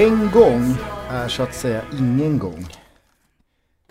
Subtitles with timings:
[0.00, 0.74] En gång
[1.10, 2.66] är så att säga ingen gång.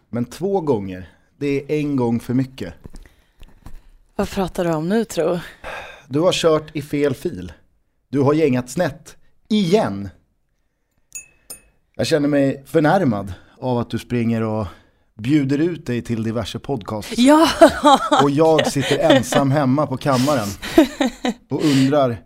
[0.09, 2.73] Men två gånger, det är en gång för mycket.
[4.15, 5.39] Vad pratar du om nu tro?
[6.07, 7.53] Du har kört i fel fil.
[8.09, 9.17] Du har gängat snett.
[9.49, 10.09] Igen.
[11.95, 14.67] Jag känner mig förnärmad av att du springer och
[15.17, 17.17] bjuder ut dig till diverse podcasts.
[17.17, 17.47] Ja!
[18.23, 20.47] Och jag sitter ensam hemma på kammaren
[21.49, 22.17] och undrar,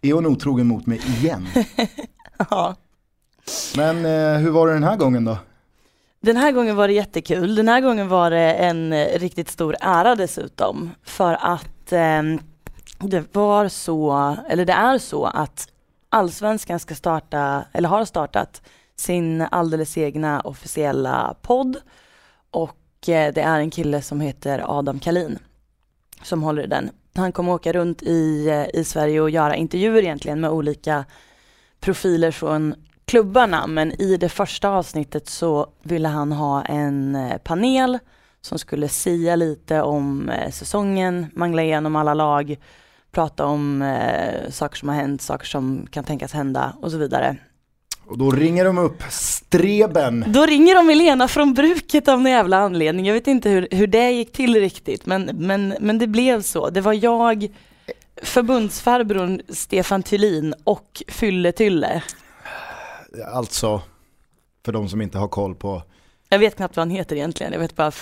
[0.00, 1.48] är hon otrogen mot mig igen?
[2.50, 2.76] ja.
[3.76, 5.38] Men eh, hur var det den här gången då?
[6.20, 7.54] Den här gången var det jättekul.
[7.54, 10.90] Den här gången var det en eh, riktigt stor ära dessutom.
[11.02, 12.22] För att eh,
[12.98, 15.68] det var så, eller det är så att
[16.08, 18.62] Allsvenskan ska starta, eller har startat,
[18.96, 21.76] sin alldeles egna officiella podd.
[22.50, 25.38] Och eh, det är en kille som heter Adam Kalin
[26.22, 26.90] som håller i den.
[27.14, 31.04] Han kommer åka runt i, eh, i Sverige och göra intervjuer egentligen med olika
[31.80, 32.74] profiler från
[33.12, 37.98] klubbarna men i det första avsnittet så ville han ha en eh, panel
[38.40, 42.56] som skulle sia lite om eh, säsongen, mangla igenom alla lag,
[43.10, 47.36] prata om eh, saker som har hänt, saker som kan tänkas hända och så vidare.
[48.06, 50.24] Och då ringer de upp Streben.
[50.28, 53.06] Då ringer de Elena från bruket av någon jävla anledning.
[53.06, 56.70] Jag vet inte hur, hur det gick till riktigt men, men, men det blev så.
[56.70, 57.48] Det var jag,
[58.22, 62.02] förbundsfarbrorn Stefan Thylin och Fylle-Tylle.
[63.32, 63.82] Alltså,
[64.64, 65.82] för de som inte har koll på
[66.28, 67.92] Jag vet knappt vad han heter egentligen, jag vet bara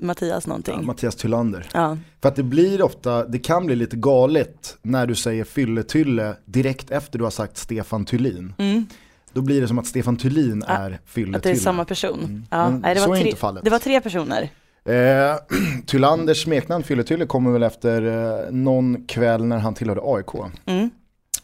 [0.00, 0.74] Mattias någonting.
[0.80, 1.68] ja, Mattias Tylander.
[1.74, 1.98] Ja.
[2.22, 6.90] För att det blir ofta, det kan bli lite galet när du säger Fylle-Tylle direkt
[6.90, 8.54] efter du har sagt Stefan Thylin.
[8.58, 8.86] Mm.
[9.32, 11.56] Då blir det som att Stefan Thylin är Att det är Fylle-Tylle.
[11.56, 12.18] samma person.
[12.24, 12.44] Mm.
[12.50, 13.64] Ja, Men nej, det, så var är tre, inte fallet.
[13.64, 14.50] det var tre personer.
[14.84, 15.36] Eh,
[15.86, 20.50] Tylanders smeknamn Fylle-Tylle kommer väl efter eh, någon kväll när han tillhörde AIK.
[20.66, 20.90] Mm.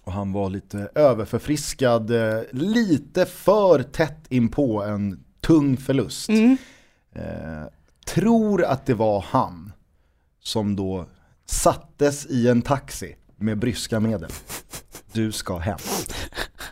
[0.04, 6.28] Och han var lite överförfriskad, eh, lite för tätt in på en tung förlust.
[6.28, 6.56] Mm.
[7.12, 7.64] Eh,
[8.06, 9.72] tror att det var han
[10.40, 11.06] som då
[11.46, 14.30] sattes i en taxi med bryska medel.
[15.12, 15.78] Du ska hem.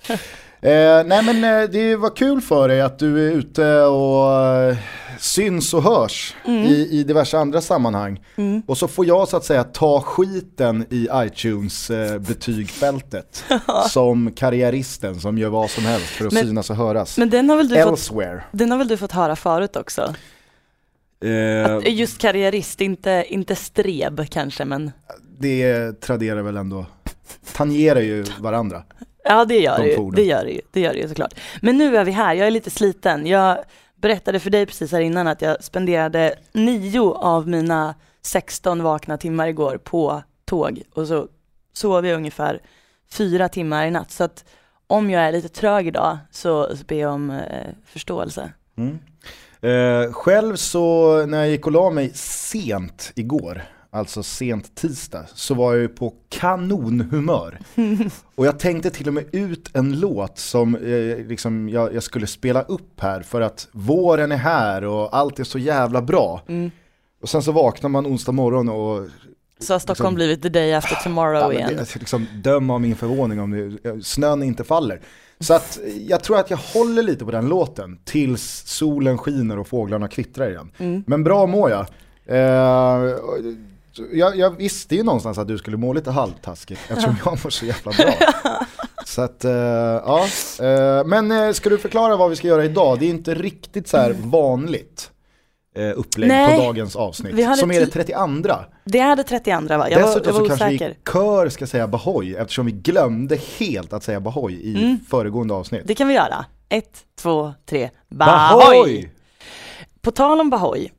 [0.62, 4.76] Eh, nej men eh, det var kul för dig att du är ute och eh,
[5.18, 8.20] syns och hörs i, i diverse andra sammanhang.
[8.66, 12.20] Och så får jag så att säga ta skiten i iTunes eh,
[13.90, 17.18] som karriäristen som gör vad som helst för att Men- synas och höras.
[17.18, 18.42] Men den har, väl du fått, Elsewhere.
[18.52, 20.14] den har väl du fått höra förut också?
[21.24, 24.90] Eh, Att just karriärist, inte, inte streb kanske men
[25.38, 26.86] det traderar väl ändå,
[27.52, 28.82] tangerar ju varandra.
[29.24, 31.34] Ja det gör De det ju, det gör det ju, det gör det ju såklart.
[31.62, 33.26] Men nu är vi här, jag är lite sliten.
[33.26, 33.58] Jag
[33.96, 39.48] berättade för dig precis här innan att jag spenderade nio av mina 16 vakna timmar
[39.48, 41.28] igår på tåg och så
[41.72, 42.60] sov jag ungefär
[43.10, 44.10] fyra timmar i natt.
[44.10, 44.44] Så att
[44.86, 48.52] om jag är lite trög idag så, så ber jag om eh, förståelse.
[48.76, 48.98] Mm.
[49.60, 55.54] Eh, själv så när jag gick och la mig sent igår, alltså sent tisdag, så
[55.54, 57.58] var jag ju på kanonhumör.
[58.34, 62.26] och jag tänkte till och med ut en låt som eh, liksom jag, jag skulle
[62.26, 66.42] spela upp här för att våren är här och allt är så jävla bra.
[66.48, 66.70] Mm.
[67.22, 69.08] Och sen så vaknar man onsdag morgon och
[69.58, 71.70] Så har Stockholm Liksom- blivit the day after tomorrow Ja, igen.
[71.76, 73.50] det, liksom, döm av min förvåning om
[73.82, 75.00] det, snön inte faller.
[75.40, 79.68] Så att jag tror att jag håller lite på den låten tills solen skiner och
[79.68, 80.72] fåglarna kvittrar igen.
[80.78, 81.04] Mm.
[81.06, 81.86] Men bra mår jag.
[82.26, 83.14] Eh,
[84.12, 84.36] jag.
[84.36, 87.92] Jag visste ju någonstans att du skulle må lite halvtaskigt eftersom jag mår så jävla
[87.92, 88.14] bra.
[89.06, 90.26] Så att, eh, ja.
[90.60, 92.98] Eh, men eh, ska du förklara vad vi ska göra idag?
[92.98, 95.10] Det är inte riktigt så här vanligt
[95.76, 97.30] eh, upplägg Nej, på dagens avsnitt.
[97.58, 98.54] Som är det ti- 32.
[98.84, 99.90] Det är det 32 va?
[99.90, 102.72] Jag var, Dessutom jag var så kanske vi i kör ska säga Bahoy eftersom vi
[102.72, 104.98] glömde helt att säga Bahoy i Mm.
[105.10, 105.82] föregående avsnitt.
[105.84, 106.44] Det kan vi göra.
[106.68, 107.90] Ett, två, tre.
[108.08, 109.10] Bahoy!
[110.02, 110.90] På tal om Bahoy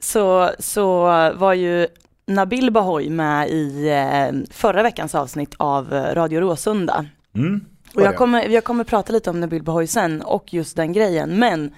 [0.00, 1.02] så, så
[1.36, 1.86] var ju
[2.28, 7.06] Nabil Bahoy med i eh, förra veckans avsnitt av eh, Radio Råsunda.
[7.34, 7.64] Mm.
[7.94, 11.38] Och jag kommer, jag kommer prata lite om Nabil Bahoy sen och just den grejen,
[11.38, 11.74] men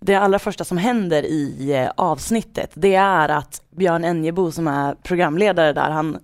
[0.00, 4.94] det allra första som händer i eh, avsnittet, det är att Björn Enjebo som är
[4.94, 6.18] programledare där, han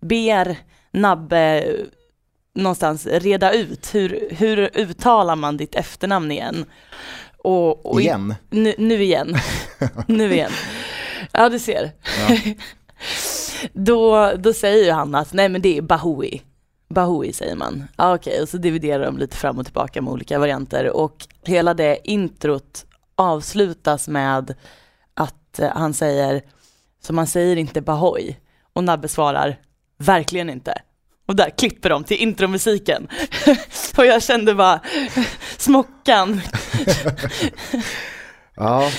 [0.00, 0.56] ber
[0.90, 1.64] Nabbe
[2.54, 6.64] någonstans reda ut, hur, hur uttalar man ditt efternamn igen?
[7.38, 8.34] Och, och i- Igen.
[8.50, 9.34] nu, nu igen.
[10.06, 10.50] nu igen.
[11.32, 11.90] Ja, du ser.
[12.28, 12.36] Ja
[13.72, 16.42] då, då säger ju han att nej men det är Bahoui.
[16.88, 17.88] Bahoui säger man.
[17.96, 21.74] Ah, Okej, och så dividerar de lite fram och tillbaka med olika varianter och hela
[21.74, 24.54] det introt avslutas med
[25.14, 26.42] att eh, han säger,
[27.02, 28.36] så man säger inte Bahoy
[28.72, 29.56] och Nabbe svarar,
[29.98, 30.82] verkligen inte.
[31.26, 33.08] Och där klipper de till intromusiken.
[33.96, 34.80] och jag kände bara,
[35.58, 36.40] smockan.
[38.56, 38.90] Ja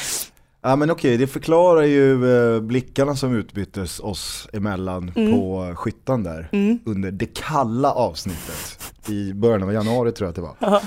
[0.63, 5.31] ja men okej, det förklarar ju eh, blickarna som utbyttes oss emellan Mm.
[5.31, 6.79] på skyttan där Mm.
[6.85, 8.79] under det kalla avsnittet
[9.09, 10.55] i början av januari tror jag att det var.
[10.59, 10.81] Ja.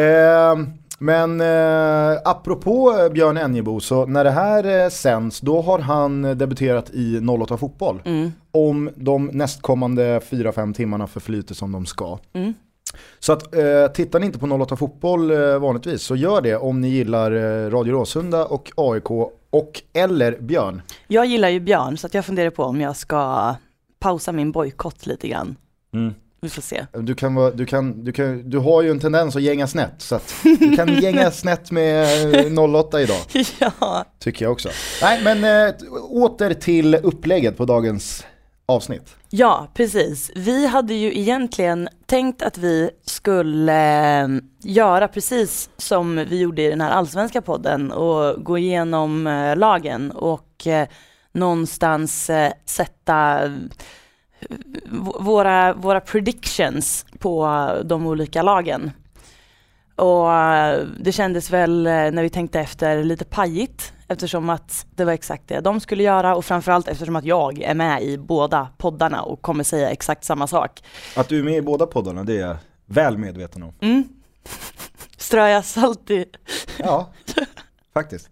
[0.00, 0.66] Eh,
[0.98, 6.90] men eh, apropå Björn Enjebo, så när det här eh, sänds då har han debuterat
[6.90, 8.02] i 08 Fotboll.
[8.04, 8.32] Mm.
[8.50, 12.18] Om de nästkommande 4-5 timmarna förflyter som de ska.
[12.32, 12.54] Mm.
[13.18, 16.80] Så att eh, tittar ni inte på 08 Fotboll eh, vanligtvis så gör det om
[16.80, 19.10] ni gillar eh, Radio Råsunda och AIK
[19.50, 20.82] och eller Björn.
[21.06, 23.54] Jag gillar ju Björn så att jag funderar på om jag ska
[23.98, 25.56] pausa min bojkott lite grann.
[26.40, 26.86] Vi får se.
[26.92, 29.94] Du, kan, vara- du, kan, du, kan, du har ju en tendens att gänga snett
[29.98, 33.16] så att du kan gänga snett med eh, 08 idag.
[33.58, 34.04] ja.
[34.18, 34.68] Tycker jag också.
[35.02, 35.74] Nej men äh,
[36.10, 38.24] åter till upplägget på dagens
[38.66, 40.30] avsnitt ja, precis.
[40.34, 44.28] Vi hade ju egentligen tänkt att vi skulle eh,
[44.62, 50.10] göra precis som vi gjorde i den här allsvenska podden och gå igenom eh, lagen
[50.10, 50.88] och eh,
[51.32, 52.30] någonstans
[52.64, 53.40] sätta
[55.20, 58.90] våra, våra predictions på de olika lagen.
[59.96, 60.28] Och
[61.00, 65.60] det kändes väl när vi tänkte efter lite pajigt eftersom att det var exakt det
[65.60, 69.64] de skulle göra och framförallt eftersom att jag är med i båda poddarna och kommer
[69.64, 70.82] säga exakt samma sak.
[71.16, 72.56] Att du är med i båda poddarna det är jag
[72.86, 73.74] väl medveten om.
[73.80, 74.08] Mm.
[75.16, 76.26] Ströja salt i
[76.78, 77.10] Ja,
[77.94, 78.28] faktiskt.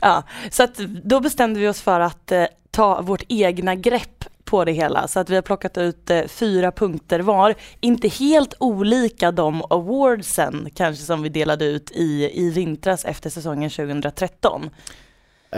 [0.00, 4.64] Ja, så att då bestämde vi oss för att eh, ta vårt egna grepp på
[4.64, 7.54] det hela så att vi har plockat ut eh, fyra punkter var.
[7.80, 13.70] Inte helt olika de awardsen kanske som vi delade ut i, i vintras efter säsongen
[13.70, 14.70] 2013.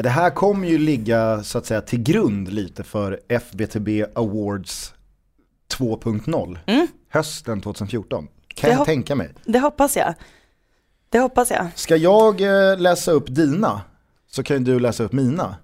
[0.03, 4.93] Det här kommer ju ligga så att säga till grund lite för FBTB Awards
[5.79, 6.87] 2.0 Mm.
[7.09, 8.29] hösten 2014.
[8.55, 9.31] Kan Det jag tänka mig.
[9.45, 10.15] Det hoppas jag.
[11.11, 11.67] Det hoppas jag.
[11.75, 13.81] Ska jag eh, läsa upp dina
[14.31, 15.57] så kan ju du läsa upp mina.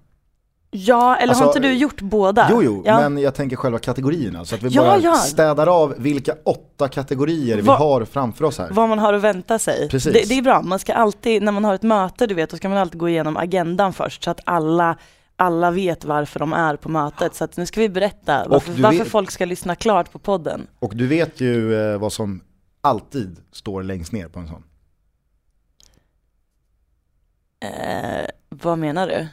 [0.76, 2.49] Ja, eller Alltså, har inte du gjort båda?
[2.50, 3.00] Jo, jo, ja.
[3.09, 5.15] men jag tänker själva kategorierna så att vi Ja, bara ja.
[5.15, 8.69] städar av vilka åtta kategorier vi Va- har framför oss här.
[8.71, 9.88] Vad man har att vänta sig.
[9.88, 10.12] Precis.
[10.12, 12.56] Det, det är bra, man ska alltid, när man har ett möte du vet, då
[12.56, 14.97] ska man alltid gå igenom agendan först så att alla
[15.37, 18.82] alla vet varför de är på mötet, så att nu ska vi berätta varför, du
[18.82, 20.67] varför vet- folk ska lyssna klart på podden.
[20.79, 22.41] Och du vet ju eh, vad som
[22.81, 24.62] alltid står längst ner på en sån.
[27.61, 29.26] Eh, vad menar du?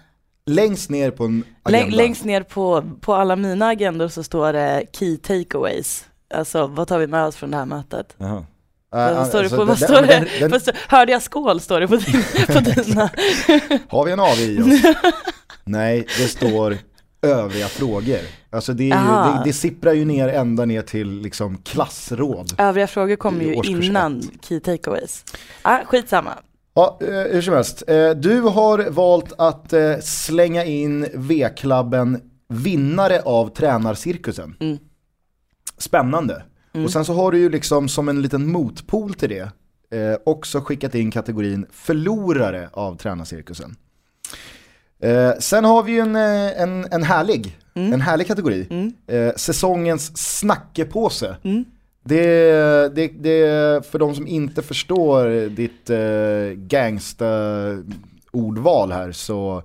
[0.46, 1.96] Längst ner på en agenda.
[1.98, 6.06] längst ner på, på alla mina agendor så står det key takeaways.
[6.34, 8.16] Alltså vad tar vi med oss från det här mötet?
[8.18, 8.46] Jaha.
[8.92, 10.40] Vad står det på, vad den- står den- det?
[10.40, 13.10] den- Vad står- Hörde jag skål står det på, din, på dina?
[13.90, 14.94] Har vi en AV i oss?
[15.64, 16.78] Nej, det står
[17.21, 18.19] övriga frågor.
[18.50, 22.54] Alltså det, ju, det, det sipprar ju ner ända ner till liksom klassråd.
[22.57, 24.45] Övriga frågor kommer ju innan ett.
[24.45, 25.24] key takeaways.
[25.62, 26.31] Ah, skitsamma.
[26.73, 27.83] Ja, eh, hur som helst.
[27.87, 34.56] Eh, du har valt att eh, slänga in V-klubben vinnare av tränarcirkusen.
[34.59, 34.78] Mm.
[35.78, 36.44] Spännande.
[36.73, 36.85] Mm.
[36.85, 39.51] Och sen så har du ju liksom som en liten motpol till det
[39.97, 43.75] eh, också skickat in kategorin förlorare av tränarcirkusen.
[45.04, 47.94] Eh, sen har vi ju en, en, en härlig, Mm.
[47.94, 48.68] en härlig kategori.
[48.69, 48.94] Mm.
[49.07, 51.35] Eh, säsongens snackepåse.
[52.04, 55.98] Det, det, det, för de som inte förstår ditt eh,
[56.58, 59.64] gangsta-ordval här så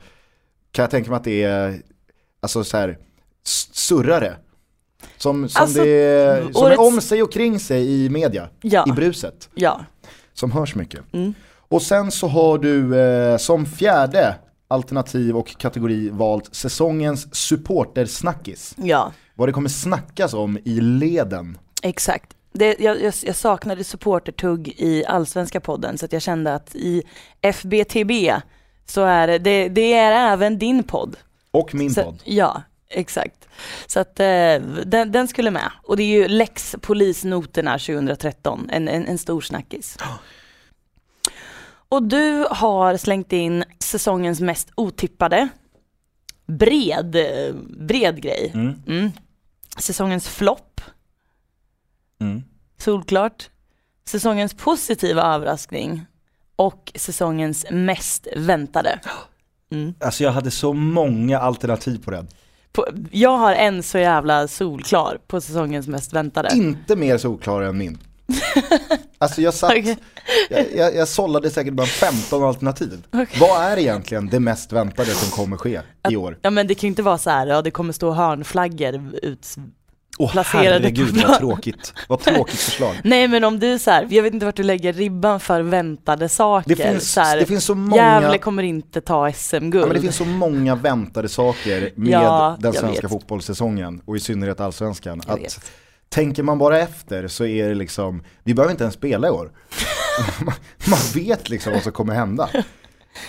[0.72, 1.82] kan jag tänka mig att det är
[2.40, 2.98] alltså så här,
[3.72, 4.36] surrare.
[5.16, 8.84] Som, som, Alltså, det, som årets- är om sig och kring sig i media, Ja,
[8.88, 9.80] i bruset, ja.
[10.32, 11.00] som hörs mycket.
[11.12, 11.34] Mm.
[11.68, 14.34] Och sen så har du eh, som fjärde
[14.68, 18.74] alternativ och kategori valt säsongens supportersnackis.
[18.78, 21.58] Ja, Vad det kommer snackas om i leden.
[21.88, 22.36] Exakt.
[22.52, 27.02] Det, jag, jag, jag saknade supportertugg i allsvenska podden så att jag kände att i
[27.40, 28.32] FBTB
[28.86, 31.16] så är det, det, det är även din podd.
[31.50, 32.22] Och min så, podd.
[32.24, 33.48] Ja, exakt.
[33.86, 35.70] Så att eh, den, den skulle med.
[35.82, 39.98] Och det är ju Lex polisnoterna 2013, en, en, en stor snackis.
[41.88, 45.48] Och du har slängt in säsongens mest otippade,
[46.46, 48.50] bred, eh, bred grej.
[48.54, 48.82] Mm.
[48.86, 49.12] Mm.
[49.78, 50.75] Säsongens flopp,
[52.20, 52.42] Mm.
[52.78, 53.50] solklart.
[54.08, 56.06] Säsongens positiva överraskning
[56.56, 59.00] och säsongens mest väntade.
[59.70, 59.94] Mm.
[60.00, 62.28] Alltså jag hade så många alternativ på den.
[62.72, 66.50] På, jag har en så jävla solklar på säsongens mest väntade.
[66.54, 67.98] Inte mer solklar än min.
[69.18, 69.98] Alltså jag satt, Okej.
[70.50, 73.06] jag, jag, jag sållade säkert bara 15 alternativ.
[73.12, 73.40] Okej.
[73.40, 75.80] Vad är egentligen det mest väntade som kommer ske
[76.10, 76.38] i år?
[76.42, 79.56] Ja men det kan ju inte vara så här, ja det kommer stå hörnflaggor ut.
[80.18, 82.94] Åh placerade herregud vad tråkigt, vad tråkigt förslag.
[83.04, 86.28] Nej men om du så här, jag vet inte vart du lägger ribban för väntade
[86.28, 86.68] saker.
[86.76, 88.02] Det finns, så här, det finns så många...
[88.02, 89.82] Gävle kommer inte ta SM-guld.
[89.82, 93.10] Ja, men det finns så många väntade saker med Ja, den svenska vet.
[93.10, 95.20] fotbollssäsongen och i synnerhet allsvenskan.
[95.26, 95.60] Jag Att vet.
[96.08, 99.50] tänker man bara efter så är det liksom, vi behöver inte ens spela i år.
[100.88, 102.48] man vet liksom vad som kommer hända.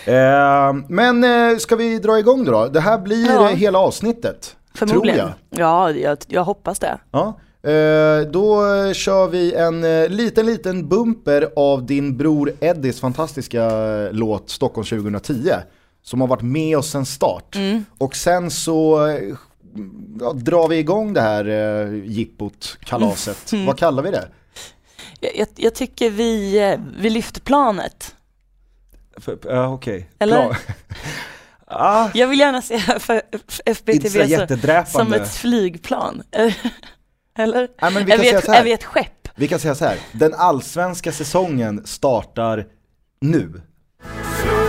[0.06, 2.68] Eh, men eh, ska vi dra igång då?
[2.68, 3.48] Det här blir Ja.
[3.48, 4.56] hela avsnittet.
[4.78, 5.18] Förmodligen.
[5.18, 5.60] Tror jag.
[5.60, 6.98] Ja, jag, jag hoppas det.
[7.12, 7.40] Ja.
[7.68, 14.12] Eh, då kör vi en eh, liten, liten bumper av din bror Eddies fantastiska eh,
[14.12, 15.52] låt Stockholm 2010.
[16.04, 17.56] Som har varit med oss sedan start.
[17.56, 17.86] Mm.
[17.98, 19.00] Och sen så
[20.20, 23.52] ja, drar vi igång det här eh, jippot, kalaset.
[23.54, 23.66] Mm.
[23.66, 24.28] Vad kallar vi det?
[25.20, 28.16] Jag, jag, tycker vi, vi lyfter planet.
[29.44, 30.10] Ja okej.
[30.20, 30.58] Eller?
[31.68, 32.76] ah, Jag vill gärna se
[33.66, 36.24] FBTV så, som ett flygplan.
[37.38, 37.68] Eller?
[37.82, 38.78] Nej, men vi, Är kan vi, säga ett, så är vi här.
[38.78, 39.28] ett skepp?
[39.36, 39.98] vi kan säga så här.
[40.12, 42.66] den allsvenska säsongen startar
[43.22, 43.62] nu.
[44.42, 44.68] Slå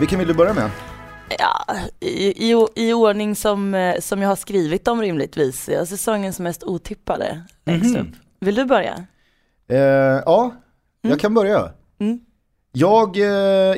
[0.00, 0.70] Vilken vill du börja med?
[1.38, 1.66] Ja,
[2.00, 5.68] i, i, i ordning som, eh, som jag har skrivit dem rimligtvis.
[5.68, 8.00] Ja, säsongens mest otippade längst Mhm.
[8.06, 8.14] upp.
[8.40, 9.06] Vill du börja?
[9.68, 9.78] Eh,
[10.26, 10.54] ja,
[11.02, 11.72] jag kan börja.
[12.00, 12.20] Mm.
[12.72, 13.24] Jag, eh,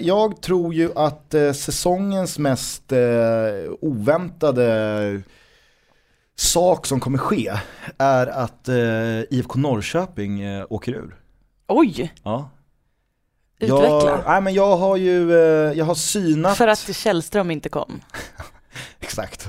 [0.00, 2.92] jag tror ju att eh, säsongens mest
[3.80, 5.22] oväntade
[6.36, 7.52] sak som kommer ske
[7.98, 8.68] är att
[9.30, 11.16] IFK Norrköping åker ur.
[11.68, 12.50] Oj, Ja.
[13.62, 14.08] Utveckla.
[14.10, 16.56] Jag, nej, men jag har ju, eh, jag har synat.
[16.56, 18.00] För att Källström inte kom.
[19.00, 19.48] Exakt.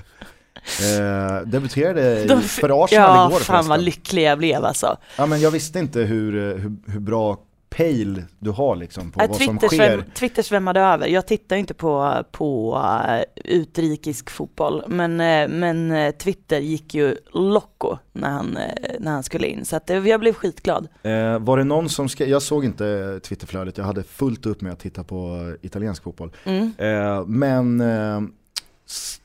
[0.82, 3.86] Eh, debuterade De- för Arsenal Ja, igår fan vad förresten.
[3.86, 4.98] lycklig jag blev alltså.
[5.18, 7.38] Ja men jag visste inte hur, eh, hur, hur bra
[7.78, 9.98] pejl du har liksom på Äh, vad som Twitter, sker.
[9.98, 11.08] sväm, Twitter svämmade över.
[11.08, 17.18] Jag tittar inte på, på uh, utrikisk fotboll, men, eh, men eh, Twitter gick ju
[17.34, 19.66] loco när han, eh, när han skulle in.
[19.66, 20.88] Så att, eh, jag blev skitglad.
[21.04, 24.74] Eh, var det någon som skrev, jag såg inte Twitterflödet, jag hade fullt upp med
[24.74, 26.32] att titta på eh, italiensk fotboll.
[26.44, 26.72] Mm.
[26.78, 28.22] Eh, men eh,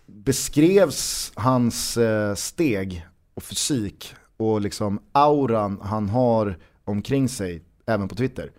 [0.06, 8.14] beskrevs hans eh, steg och fysik och liksom auran han har omkring sig även på
[8.14, 8.50] Twitter.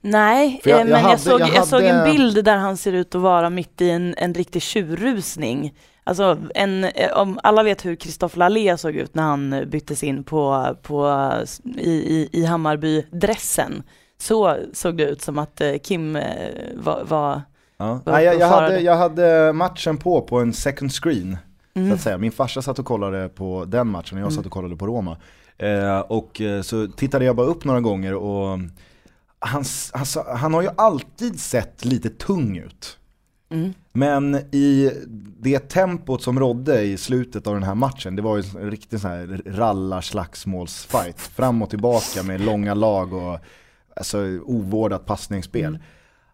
[0.00, 2.56] Nej, jag- eh, jag men jag, hade- såg, jag jag, såg en hade- bild där
[2.56, 5.74] han ser ut att vara mitt i en, en riktig tjurrusning.
[6.04, 10.02] Alltså, en, eh, om alla vet hur Kristoffer Allé såg ut när han eh, byttes
[10.02, 11.30] in på, på,
[11.76, 13.82] i, i, i Hammarby-dressen.
[14.18, 16.18] Så såg det ut som att Kim
[16.74, 17.42] var, var
[17.76, 18.00] Ja.
[18.06, 21.36] Nej, jag, jag, hade, jag hade matchen på på en second screen.
[21.74, 22.18] Så mm, att säga.
[22.18, 25.16] Min farsa satt och kollade på den matchen och jag satt och kollade på Roma.
[25.58, 28.58] Eh, och eh, så tittade jag bara upp några gånger och
[29.38, 32.98] han, sa- han har ju alltid sett lite tung ut.
[33.50, 33.72] mm.
[33.92, 34.90] Men i
[35.40, 39.00] det tempot som rådde i slutet av den här matchen, det var ju en riktig
[39.00, 41.20] sån här rallar-slagsmålsfight.
[41.20, 43.38] Fram och tillbaka med långa lag och
[43.96, 45.78] alltså, ovårdat passningsspel.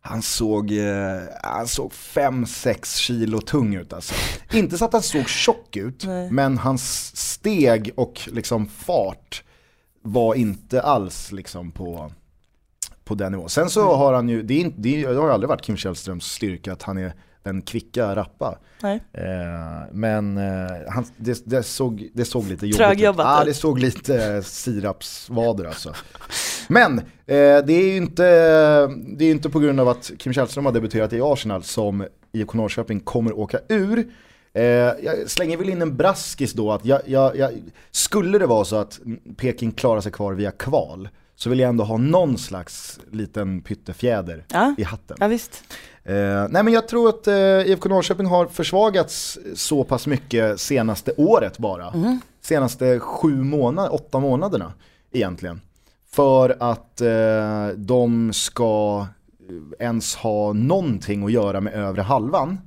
[0.00, 4.14] Han såg, eh, han såg 5-6 kilo tung ut alltså.
[4.52, 6.31] Inte så att han såg tjock ut, Nej.
[6.31, 9.45] men hans steg och liksom fart
[10.02, 12.12] var inte alls liksom på,
[13.05, 13.49] på den nivån.
[13.49, 15.76] Sen så har han ju, det, är inte, det, är- det har aldrig varit Kim
[15.76, 17.12] Källströms styrka att han är
[17.43, 18.59] den kvicka rappa.
[19.12, 22.99] Eh, men eh, han, det, det, såg, det såg lite jobbigt ut.
[23.40, 23.47] Ut.
[23.47, 25.95] det såg lite sirapsvader alltså.
[26.69, 27.05] Men eh,
[27.67, 28.23] det är ju inte,
[29.17, 32.57] det är inte på grund av att Kim Källström har debuterat i Arsenal som IFK
[32.57, 34.07] Norrköping kommer åka ur.
[34.53, 37.51] Eh, jag slänger väl in en braskis då att jag, jag, jag,
[37.91, 39.01] skulle det vara så att
[39.37, 44.45] Peking klarar sig kvar via kval så vill jag ändå ha någon slags liten pyttefjäder
[44.53, 44.75] Ja.
[44.79, 45.17] i hatten.
[45.21, 45.63] ja, visst.
[46.05, 46.15] Eh,
[46.51, 47.35] nej men jag tror att eh,
[47.71, 51.93] IFK Norrköping har försvagats så pass mycket senaste året bara.
[52.41, 54.73] Senaste sju månader, åtta månaderna
[55.13, 55.61] egentligen.
[56.11, 59.07] För att eh, de ska
[59.49, 62.59] eh, ens ha någonting att göra med övre halvan.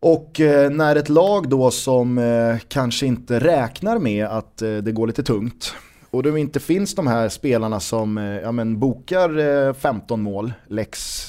[0.00, 4.92] Och eh, när ett lag då som eh, kanske inte räknar med att eh, det
[4.92, 5.74] går lite tungt
[6.14, 10.52] och det inte finns de här spelarna som eh, ja, men bokar eh, 15 mål,
[10.68, 11.28] Lex,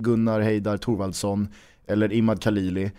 [0.00, 1.48] Gunnar Heidar Thorvaldsson
[1.86, 2.90] eller Imad Khalili.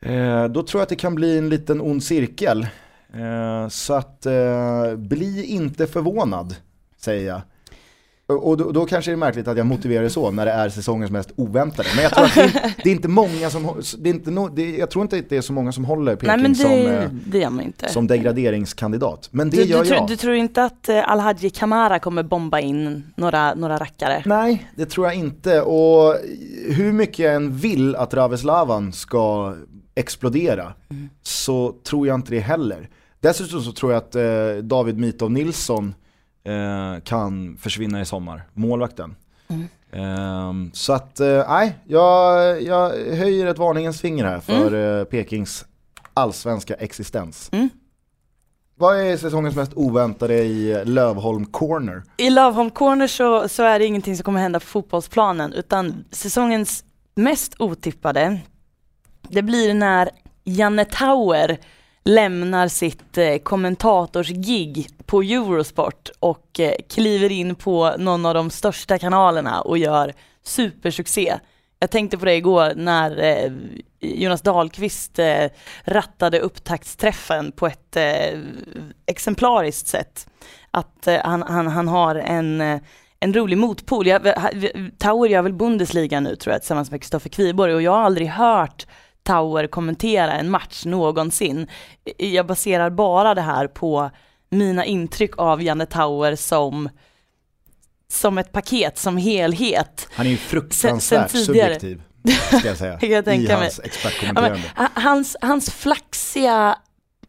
[0.00, 2.66] Eh, då tror jag att det kan bli en liten ond cirkel.
[3.14, 6.56] Eh, så att eh, bli inte förvånad,
[6.96, 7.40] säger jag.
[8.38, 10.68] Och då, då kanske det är märkligt att jag motiverar det så när det är
[10.68, 11.88] säsongens mest oväntade.
[11.94, 14.76] Men jag tror att det, det är inte många som, det är inte no, det,
[14.76, 16.70] jag tror inte att det är så många som håller Nej Peking men som,
[17.24, 19.28] det, eh, som degraderingskandidat.
[19.30, 20.08] Men det du, gör du, tror- jag.
[20.08, 24.22] du tror inte att Alhaji Kamara kommer bomba in några, några rackare?
[24.26, 25.60] Nej, det tror jag inte.
[25.60, 26.16] Och
[26.68, 29.54] hur mycket jag än vill att Raveslavan ska
[29.94, 30.72] explodera
[31.22, 32.88] så tror jag inte det heller.
[33.20, 35.94] Dessutom så tror jag att eh, David Mitov Nilsson
[36.44, 39.16] eh, kan försvinna i sommar, målvakten.
[39.92, 45.64] Ehm, så att, eh, nej, jag, jag höjer ett varningens finger här för eh, Pekings
[46.14, 47.48] allsvenska existens.
[47.52, 47.68] Mm.
[48.74, 52.02] Vad är säsongens mest oväntade i Lövholm Corner?
[52.16, 56.84] I Love Corner så, så är det ingenting som kommer hända på fotbollsplanen utan säsongens
[57.14, 58.40] mest otippade
[59.30, 60.10] det blir när
[60.44, 61.58] Janne Tauer
[62.04, 68.98] lämnar sitt eh, kommentatorsgig på Eurosport och eh, kliver in på någon av de största
[68.98, 71.34] kanalerna och gör supersuccé.
[71.78, 73.52] Jag tänkte på det igår när eh,
[74.00, 75.46] Jonas Dahlqvist eh,
[75.84, 78.40] rattade upptaktsträffen på ett eh,
[79.06, 80.26] exemplariskt sätt.
[80.70, 82.80] Att eh, han, han, han har en, eh,
[83.20, 84.06] en rolig motpol.
[84.06, 84.26] Jag,
[85.30, 88.86] gör väl Bundesliga nu tror jag tillsammans med Kristoffer Kviborg och jag har aldrig hört
[89.30, 91.66] Tauer kommentera en match någonsin.
[92.16, 94.10] Jag baserar bara det här på
[94.50, 96.88] mina intryck av Janne Tauer som,
[98.08, 100.08] som ett paket, som helhet.
[100.12, 101.74] Han är ju Sen- fruktansvärt sen tidigare.
[101.80, 102.02] subjektiv,
[102.58, 104.60] ska jag säga, Jag i hans Ja, expertkommenterande.
[104.76, 106.78] men, ha- hans, hans flaxiga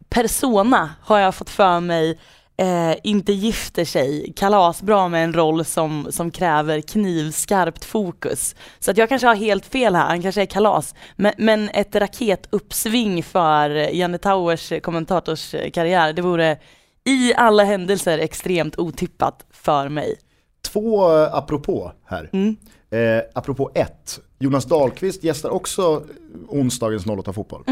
[0.10, 2.20] persona har jag fått för mig
[2.62, 8.56] eh, inte gifter sig kalasbra med en roll som, som kräver knivskarpt fokus.
[8.80, 10.96] Så att jag kanske har helt fel här, han kanske är kalas.
[11.16, 16.58] Men, men ett raketuppsving för Janne Tauers kommentatorskarriär, det vore
[17.04, 20.16] i alla händelser extremt otippat för mig.
[20.62, 22.30] Två eh, apropå här.
[22.34, 22.56] Mm.
[22.90, 26.04] Eh, apropå ett, Jonas Dahlqvist gästar också
[26.48, 27.64] onsdagens 08 fotboll.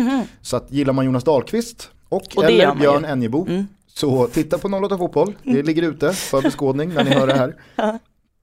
[0.41, 2.23] Så att gillar man Jonas Dahlqvist och.
[2.36, 3.06] Och eller Björn.
[3.06, 3.67] Enjebo Mm.
[3.93, 5.36] Så titta på 08 fotboll.
[5.43, 7.56] Det ligger ute för beskådning när ni hör det här.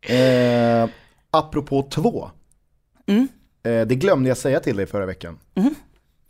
[0.08, 0.88] Eh,
[1.30, 2.30] apropå två,
[3.06, 3.28] Mm.
[3.62, 5.38] eh, det glömde jag säga till dig förra veckan.
[5.54, 5.74] Mhm.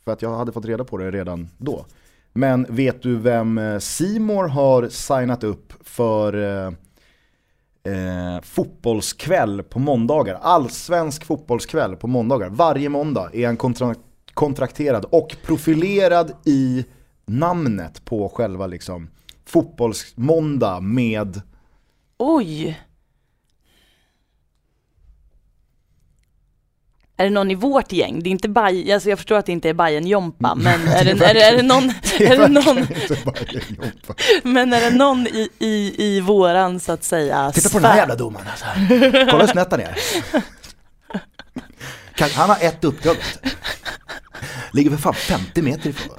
[0.04, 1.86] För att jag hade fått reda på det redan då.
[2.32, 6.32] Men vet du vem eh, Simor har signat upp för
[6.66, 6.72] eh,
[7.94, 10.38] eh, fotbollskväll på måndagar?
[10.42, 12.48] Allsvensk fotbollskväll på måndagar.
[12.50, 13.94] Varje måndag är han kontra-
[14.34, 16.84] kontrakterad och profilerad i
[17.26, 19.10] namnet på själva liksom
[19.46, 21.42] fotbollsmåndag med
[22.18, 22.80] Oj!
[27.18, 28.22] Är det någon i vårt gäng?
[28.22, 31.04] Det är inte Baj, alltså jag förstår att det inte är Bajen Jompa, men är
[31.04, 32.86] det, är, det, är det någon, Det är det någon,
[34.54, 37.96] men är det någon i, i, i våran så att säga Titta på den här
[37.96, 38.66] jävla domaren alltså.
[39.30, 39.98] Kolla hur snett han är.
[42.14, 43.16] Kan, han har ett uppdrag.
[44.72, 46.16] Ligger för fan 50 meter ifrån.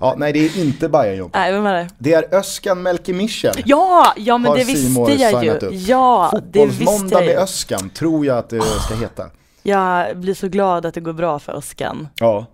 [0.00, 1.30] Ja, nej det är inte Bajen.
[1.34, 1.88] Nej, vem är det?
[1.98, 3.54] Det är Özcan Melke Michel.
[3.64, 5.50] Ja, ja men det visste jag ju.
[5.50, 5.72] upp.
[5.72, 7.32] Ja, det visste jag med ju.
[7.32, 9.30] Özcan tror jag att det ska heta.
[9.62, 12.08] Jag blir så glad att det går bra för Oskan.
[12.20, 12.46] Ja.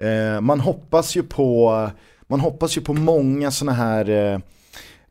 [0.00, 1.90] Eh, man hoppas ju på,
[2.26, 4.38] man hoppas ju på många sådana här eh,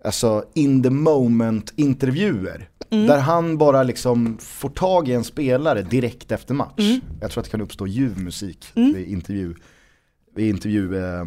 [0.03, 2.69] alltså in the moment intervjuer.
[2.91, 3.07] Mm.
[3.07, 6.73] Där han bara liksom får tag i en spelare direkt efter match.
[6.77, 7.01] Mm.
[7.21, 9.55] Jag tror att det kan uppstå ljuv musik vid intervju,
[10.39, 11.25] vid intervju eh,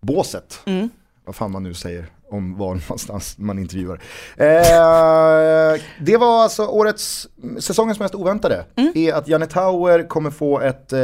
[0.00, 0.60] båset.
[0.66, 0.88] Mm.
[1.24, 4.00] Vad fan man nu säger om var någonstans man intervjuar.
[4.36, 7.28] Eh, det var alltså årets,
[7.60, 8.64] säsongens mest oväntade.
[8.76, 8.92] Mm.
[8.94, 10.98] Är att Janne Tauer kommer få ett eh,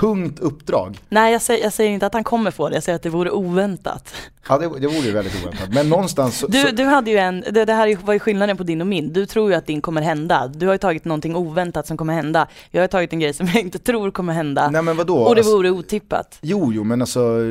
[0.00, 0.98] tungt uppdrag.
[1.08, 3.08] Nej, jag säger, jag säger inte att han kommer få det, jag säger att det
[3.10, 4.14] vore oväntat.
[4.48, 5.68] Ja det, det vore ju väldigt oväntat.
[5.74, 8.62] Men någonstans så, Du, du hade ju en, det, det här var ju skillnaden på
[8.62, 9.12] din och min.
[9.12, 10.48] Du tror ju att din kommer hända.
[10.48, 12.48] Du har ju tagit någonting oväntat som kommer hända.
[12.70, 14.70] Jag har tagit en grej som jag inte tror kommer hända.
[14.70, 15.16] nej men vadå?
[15.16, 16.38] och det Alltså, vore otippat.
[16.42, 17.44] jo jo men alltså eh,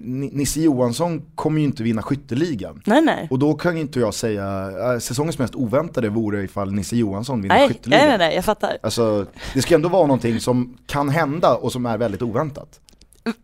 [0.00, 2.43] Ni- Nisse Johansson kommer ju inte vinna skytteligan.
[2.86, 3.28] Nej, nej.
[3.30, 7.54] Och då kan inte jag säga, äh, säsongens mest oväntade vore ifall Nisse Johansson vinner
[7.54, 8.00] Nej, skytteligan.
[8.00, 8.78] nej, nej, nej, jag fattar.
[8.82, 12.80] Alltså, det ska ändå vara någonting som kan hända och som är väldigt oväntat.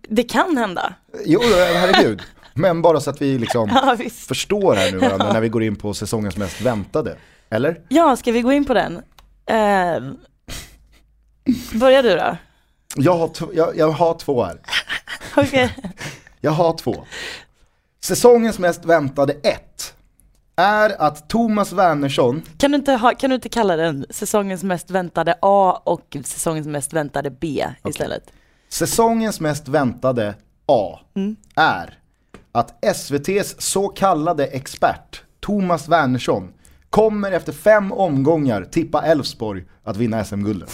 [0.09, 0.95] Det kan hända.
[1.25, 1.41] Jo,
[1.75, 2.23] herregud.
[2.55, 5.77] Men bara så att vi liksom Ja, förstår här nu varandra när vi går in
[5.77, 7.17] på säsongens mest väntade.
[7.51, 7.81] Eller?
[7.89, 8.97] Ja, ska vi gå in på den?
[9.47, 10.03] Eh,
[11.75, 12.37] börja du då.
[12.97, 14.59] Jag har, jag, jag har två här.
[15.37, 15.77] Okej.
[16.41, 17.05] Jag har två.
[18.01, 19.95] Säsongens mest väntade ett
[20.57, 24.91] är att Thomas Wernersson, Kan, du inte ha, kan du inte kalla den säsongens mest
[24.91, 28.23] väntade A och säsongens mest väntade B istället?
[28.69, 30.35] säsongens mest väntade
[30.67, 30.99] A
[31.57, 31.99] är
[32.53, 36.53] att SVTs så kallade expert Thomas Wernersson
[36.91, 40.71] kommer efter fem omgångar tippa Elfsborg att vinna SM-guldet.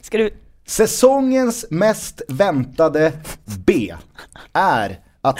[0.00, 0.30] Ska du,
[0.68, 3.12] Säsongens mest väntade
[3.66, 3.94] B
[4.52, 5.38] är att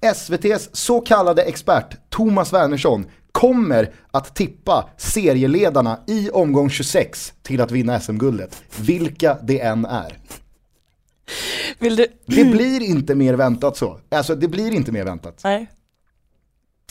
[0.00, 7.70] SVTs så kallade expert Thomas Wernersson kommer att tippa serieledarna i omgång 26 till att
[7.70, 10.18] vinna SM-guldet, vilka det än är.
[11.78, 14.00] vill du, Det blir inte mer väntat så.
[14.10, 15.40] Alltså det blir inte mer väntat.
[15.44, 15.70] nej.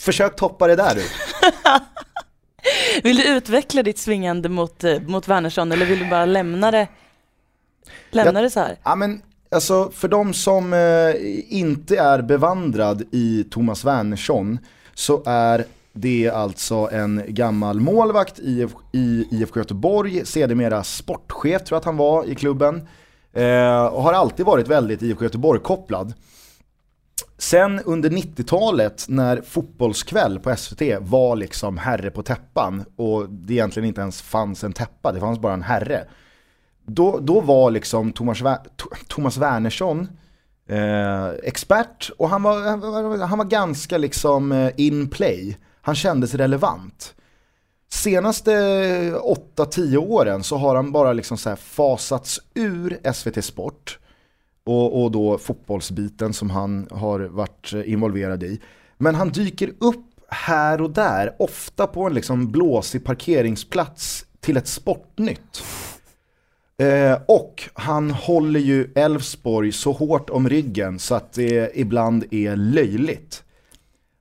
[0.00, 1.02] Försök toppa det där du.
[3.02, 6.88] Vill du utveckla ditt svingande mot, eh, mot Wernersson eller vill du bara lämna det,
[8.16, 8.76] lämna det så här?
[8.82, 14.58] Ja men alltså för de som eh, inte är bevandrad i Thomas Wernersson
[14.94, 21.80] så är det alltså en gammal målvakt i, i IFK Göteborg, sedermera sportchef tror jag
[21.80, 22.88] att han var i klubben.
[23.32, 26.14] Eh, och har alltid varit väldigt IFK Göteborg-kopplad.
[27.38, 33.88] Sen under 90-talet när Fotbollskväll på SVT var liksom herre på täppan och det egentligen
[33.88, 36.04] inte ens fanns en täppa, det fanns bara en herre.
[36.86, 38.38] Då, då var liksom Thomas,
[39.08, 40.08] Thomas Wernersson
[40.68, 45.56] eh, expert och han var, han var- han var ganska liksom eh, in play.
[45.82, 47.14] Han kändes relevant.
[47.92, 49.14] Senaste eh,
[49.56, 53.98] 8-10 åren så har han bara liksom så här fasats ur SVT Sport
[54.64, 58.60] och, och då fotbollsbiten som han har varit eh, involverad i.
[58.98, 64.68] Men han dyker upp här och där, ofta på en liksom blåsig parkeringsplats till ett
[64.68, 65.62] sportnytt.
[66.82, 72.56] Eh, och han håller ju Elfsborg så hårt om ryggen så att det ibland är
[72.56, 73.42] löjligt.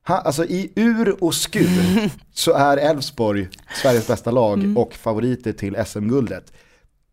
[0.04, 3.48] Han, alltså i ur och skur så är Elfsborg
[3.82, 6.54] Sveriges bästa lag och favoriter till SM-guldet.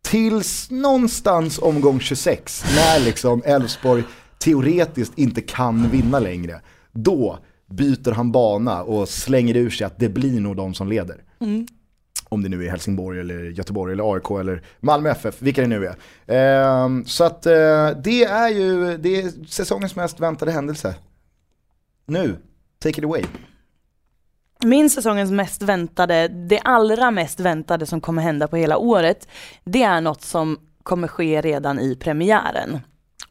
[0.03, 4.05] Tills någonstans omgång 26 när liksom Elfsborg
[4.39, 6.61] teoretiskt inte kan vinna längre.
[6.93, 7.39] Då
[7.71, 11.25] byter han bana och slänger ur sig att det blir nog de som leder.
[12.33, 15.87] Om det nu är Helsingborg eller Göteborg eller AIK eller Malmö FF, vilka det nu
[15.87, 15.97] är.
[16.27, 20.95] Ehm, så att eh, det är ju det är säsongens mest väntade händelse.
[22.07, 22.37] Nu,
[22.79, 23.25] take it away.
[24.65, 29.29] Min säsongens mest väntade, det allra mest väntade som kommer hända på hela året,
[29.65, 32.81] det är något som kommer ske redan i premiären.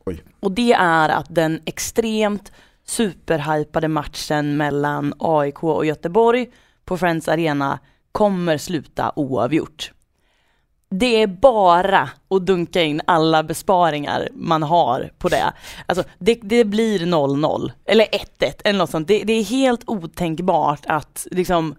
[0.05, 0.23] Oj.
[0.39, 2.51] Och det är att den extremt
[2.85, 6.47] superhypade matchen mellan AIK och Göteborg
[6.85, 7.79] på Friends Arena
[8.11, 9.91] kommer sluta oavgjort.
[10.89, 15.53] Det är bara att dunka in alla besparingar man har på det.
[15.85, 19.07] Alltså det, det blir 0-0, eller 1-1 eller något sånt.
[19.07, 21.75] Det, det är helt otänkbart att liksom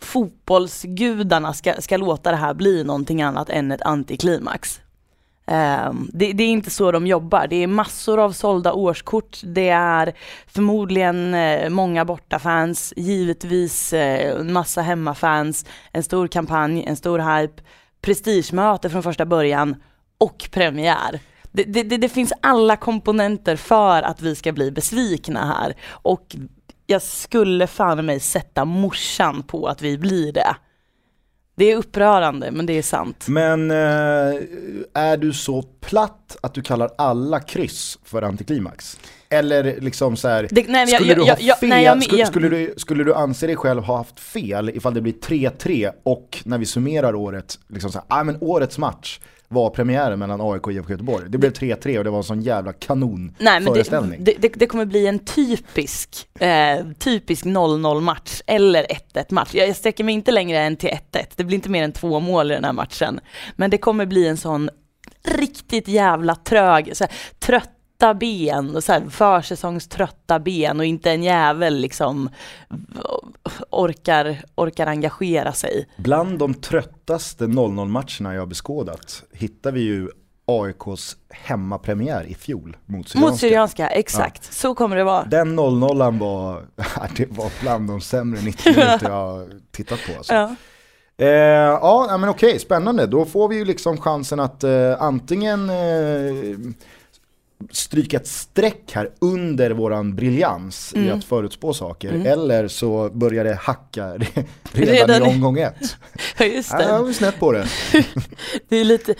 [0.00, 4.80] fotbollsgudarna ska, ska låta det här bli någonting annat än ett antiklimax.
[5.50, 7.46] Ehm, det, det är inte så de jobbar.
[7.46, 9.40] Det är massor av sålda årskort.
[9.42, 10.12] Det är
[10.46, 17.62] förmodligen eh, många bortafans, givetvis eh, en massa hemmafans, en stor kampanj, en stor hype,
[18.00, 19.76] prestigemöte från första början
[20.18, 21.20] och premiär.
[21.52, 26.36] Det, det, det, det finns alla komponenter för att vi ska bli besvikna här och
[26.86, 30.56] jag skulle fan mig sätta morsan på att vi blir det.
[31.60, 33.26] Det är upprörande men det är sant.
[33.28, 33.76] Men eh,
[34.94, 38.98] är du så platt att du kallar alla kryss för antiklimax?
[39.28, 42.02] Eller liksom så här, Det- nej, men jag- skulle, du ha jag- fel, nej, jag-
[42.04, 45.90] skulle, skulle, du, skulle du anse dig själv ha haft fel ifall det blir 3-3
[46.02, 49.20] och när vi summerar året, liksom så här, ah, men årets match
[49.52, 51.24] var premiären mellan AIK och IFK Göteborg.
[51.28, 54.24] Det blev 3-3 och det var en sån jävla kanon Nej men föreställning.
[54.24, 59.50] det, det, det, det kommer bli en typisk, eh, typisk 0-0 match eller 1-1 match.
[59.52, 62.20] Jag, jag sträcker mig inte längre än till 1-1, det blir inte mer än två
[62.20, 63.20] mål i den här matchen.
[63.56, 64.70] Men det kommer bli en sån
[65.24, 67.12] riktigt jävla trög, så här,
[68.00, 72.30] trötta ben, och så här, försäsongströtta ben och inte en jävel liksom
[73.70, 75.88] orkar, orkar engagera sig.
[75.96, 80.08] Bland de tröttaste 0-0 matcherna jag har beskådat hittar vi ju
[80.46, 83.30] AIKs hemmapremiär i fjol mot Syrianska.
[83.30, 84.52] Mot Syrianska, exakt.
[84.52, 85.24] Så kommer det vara.
[85.24, 86.66] Den 0-0 var,
[87.16, 90.16] det var bland de sämre 90 minuter jag tittat på.
[90.16, 90.34] Alltså.
[90.34, 90.54] Ja.
[91.18, 93.06] Eh, ja, men okej, spännande.
[93.06, 96.56] Då får vi ju liksom chansen att eh, antingen eh,
[97.70, 101.18] stryka ett streck här under våran briljans i Mm.
[101.18, 102.08] att förutspå saker.
[102.08, 102.26] Mm.
[102.26, 105.96] Eller så börjar det hacka re- redan, Redan i i- omgång ett.
[106.38, 106.84] Ja, just Ja, det.
[106.84, 107.66] jag var snett på det.
[108.68, 109.14] Det är lite,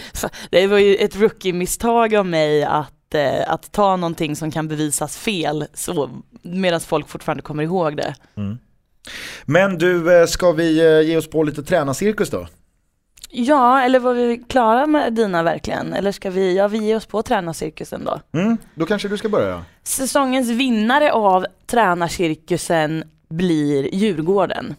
[0.50, 5.16] det var ju ett rookie-misstag av mig att, eh, att ta någonting som kan bevisas
[5.16, 5.64] fel
[6.42, 8.14] medan folk fortfarande kommer ihåg det.
[9.44, 12.46] Men du, eh, ska vi eh, ge oss på lite tränarcirkus då?
[13.32, 15.92] Ja, eller var vi klara med dina verkligen?
[15.92, 18.38] Eller ska vi, ja vi ger oss på tränarcirkusen då.
[18.38, 19.64] Mm, då kanske du ska börja.
[19.82, 24.74] Säsongens vinnare av tränarcirkusen blir Djurgården.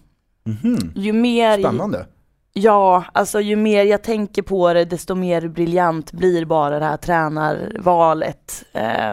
[0.46, 0.92] Mhm.
[0.96, 2.06] Ju mer, Spännande.
[2.54, 6.98] ja, alltså ju mer jag tänker på det, desto mer briljant blir bara det här
[6.98, 8.64] tränarvalet.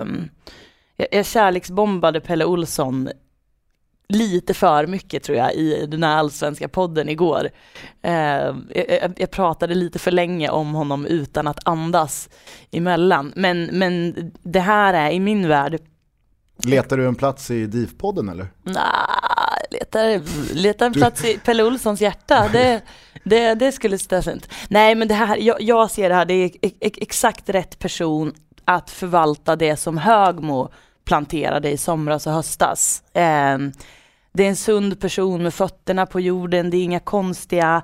[0.03, 0.29] Um,
[0.96, 3.09] jag, jag kärleksbombade Pelle Olsson
[4.09, 7.49] lite för mycket tror jag i den här allsvenska podden igår.
[8.03, 12.29] Eh, jag, jag pratade lite för länge om honom utan att andas
[12.71, 13.33] emellan.
[13.37, 15.81] Men, men det här är i min värld,
[16.64, 18.49] Letar du en plats i DIF-podden eller?
[18.62, 20.21] nah, letar,
[20.55, 22.49] letar en plats i Pelle Olssons hjärta.
[22.53, 22.81] Det,
[23.25, 24.49] det, det skulle sitta fint.
[24.68, 27.79] Nej men det här, jag, jag ser det här, det är ex- ex- exakt rätt
[27.79, 28.33] person
[28.64, 30.71] att förvalta det som Högmo
[31.05, 33.03] planterade i somras och höstas.
[33.12, 33.73] Ehm,
[34.38, 37.83] det är en sund person med fötterna på jorden, det är inga konstiga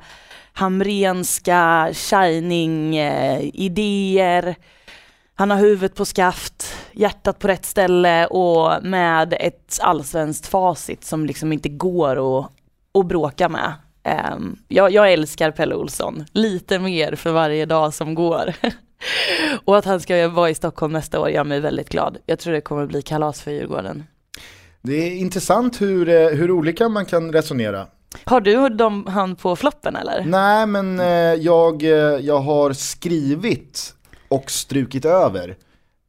[0.52, 4.48] hamrenska shining-idéer.
[4.48, 4.54] Eh,
[5.34, 11.26] han har huvudet på skaft, hjärtat på rätt ställe och med ett allsvenskt facit som
[11.26, 12.50] liksom inte går att,
[12.98, 13.72] att bråka med.
[14.34, 18.54] Um, jag, jag älskar Pelle Olsson, lite mer för varje dag som går.
[19.64, 22.18] och att han ska vara i Stockholm nästa år gör mig väldigt glad.
[22.26, 24.04] Jag tror det kommer bli kalas för Djurgården.
[24.86, 27.86] Det är intressant hur, eh, hur olika man kan resonera.
[28.24, 30.24] Har du dem, han på floppen eller?
[30.24, 31.88] Nej men eh, jag, eh,
[32.20, 33.94] jag har skrivit
[34.28, 35.56] och strukit över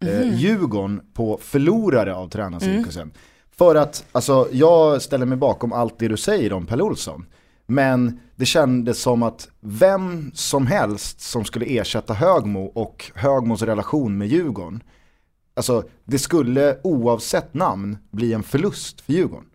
[0.06, 3.12] eh, Djurgården på förlorare av tränarcirkusen.
[3.58, 7.26] För att, alltså jag ställer mig bakom allt det du säger om Pelle Olsson.
[7.68, 14.18] Men det kändes som att vem som helst som skulle ersätta Högmo och Högmos relation
[14.18, 14.84] med Djurgården,
[15.56, 19.46] alltså det skulle oavsett namn bli en förlust för Djurgården.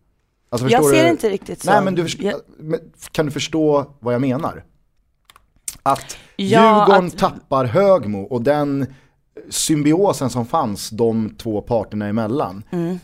[0.52, 1.10] Alltså, Jag ser du?
[1.10, 1.70] inte riktigt så.
[1.70, 2.40] Nej men du Jag-
[3.12, 4.64] kan du förstå vad jag menar?
[5.82, 6.44] Att Ja,
[6.86, 8.86] Djurgården att- tappar Högmo och den
[9.50, 12.62] symbiosen som fanns de två parterna emellan.
[12.70, 12.98] Mm.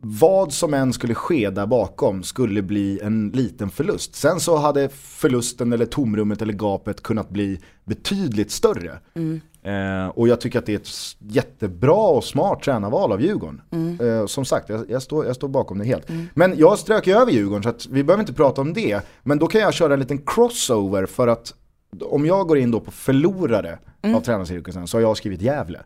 [0.00, 4.14] Vad som än skulle ske där bakom skulle bli en liten förlust.
[4.14, 8.98] Sen så hade förlusten eller tomrummet eller gapet kunnat bli betydligt större.
[9.14, 9.40] Mm.
[9.68, 13.60] Eh, och jag tycker att det är ett jättebra och smart tränarval av Djurgården.
[13.70, 14.00] Mm.
[14.20, 16.08] Eh, som sagt, jag, jag, står, jag står bakom det helt.
[16.34, 19.00] Men jag strök ju över Djurgården så att vi behöver inte prata om det.
[19.22, 21.54] Men då kan jag köra en liten crossover för att
[22.02, 24.16] om jag går in då på förlorare Mm.
[24.16, 25.80] av tränarcirkusen så har jag skrivit Gävle.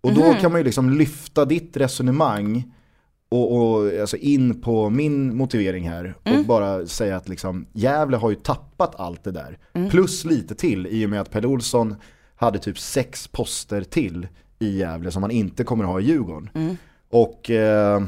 [0.00, 0.34] Och då Mhm.
[0.40, 2.72] kan man ju liksom lyfta ditt resonemang
[3.28, 6.38] och, och alltså in på min motivering här Mm.
[6.40, 9.58] och bara säga att liksom, Gävle har ju tappat allt det där.
[9.72, 9.90] Mm.
[9.90, 11.94] Plus lite till i och med att Pelle Olsson
[12.38, 16.50] hade typ sex poster till i Gävle som han inte kommer ha i Djurgården.
[16.54, 16.76] Mm.
[17.10, 18.02] Och eh,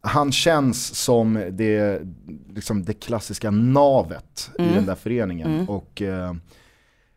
[0.00, 2.02] han känns som det,
[2.54, 4.74] liksom det klassiska navet i Mm.
[4.74, 5.68] den där föreningen.
[5.68, 6.34] Och eh,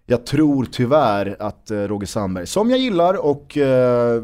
[0.05, 4.23] jag tror tyvärr att eh, Roger Sandberg, som jag gillar och eh,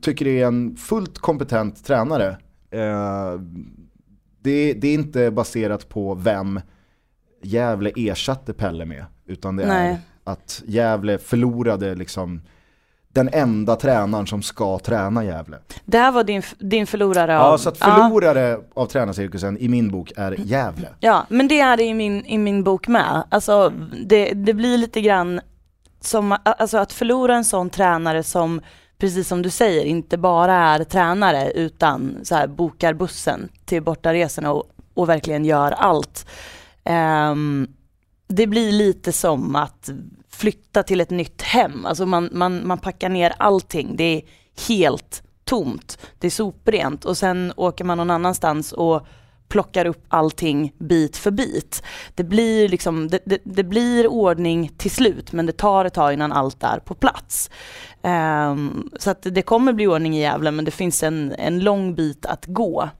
[0.00, 2.28] tycker är en fullt kompetent tränare,
[2.70, 3.40] eh,
[4.42, 6.60] det, det är inte baserat på vem
[7.42, 9.98] Gävle ersatte Pelle med, utan det är Nej.
[10.24, 12.40] Att Gävle förlorade liksom
[13.12, 15.58] den enda tränaren som ska träna Gävle.
[15.84, 17.52] Det här var din, din förlorare av...
[17.52, 20.88] Ja, så att förlorare av tränarcirkusen i min bok är Gävle.
[21.00, 23.22] Ja, men det är det i min, i min bok med.
[23.28, 23.72] Alltså,
[24.06, 25.40] det, det blir lite grann
[26.00, 28.60] som, alltså att förlora en sån tränare som,
[28.98, 34.52] precis som du säger, inte bara är tränare utan så här, bokar bussen till bortaresorna
[34.52, 36.26] och, och verkligen gör allt.
[36.84, 37.68] Ehm,
[38.30, 39.90] det blir lite som att
[40.28, 41.86] flytta till ett nytt hem.
[41.86, 43.96] Alltså man, man, man packar ner allting.
[43.96, 44.22] Det är
[44.68, 45.98] helt tomt.
[46.18, 49.06] Det är soprent och sen åker man någon annanstans och
[49.48, 51.82] plockar upp allting bit för bit.
[52.14, 56.12] Det blir, liksom, det, det, det blir ordning till slut men det tar ett tag
[56.12, 57.50] innan allt är på plats.
[58.02, 61.94] Um, så att det kommer bli ordning i Gävle men det finns en, en lång
[61.94, 62.90] bit att gå.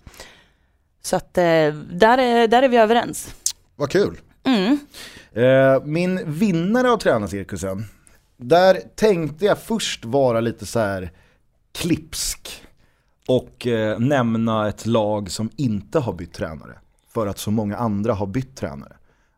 [1.03, 3.35] Så att uh, där, är, där är vi överens.
[3.77, 4.21] Vad kul.
[4.45, 4.79] Mm.
[5.33, 7.85] Eh, min vinnare av tränarcirkusen,
[8.37, 11.11] där tänkte jag först vara lite så här
[11.73, 12.63] klipsk
[13.29, 16.79] och eh, nämna ett lag som inte har bytt tränare.
[17.15, 18.93] För att så många andra har bytt tränare.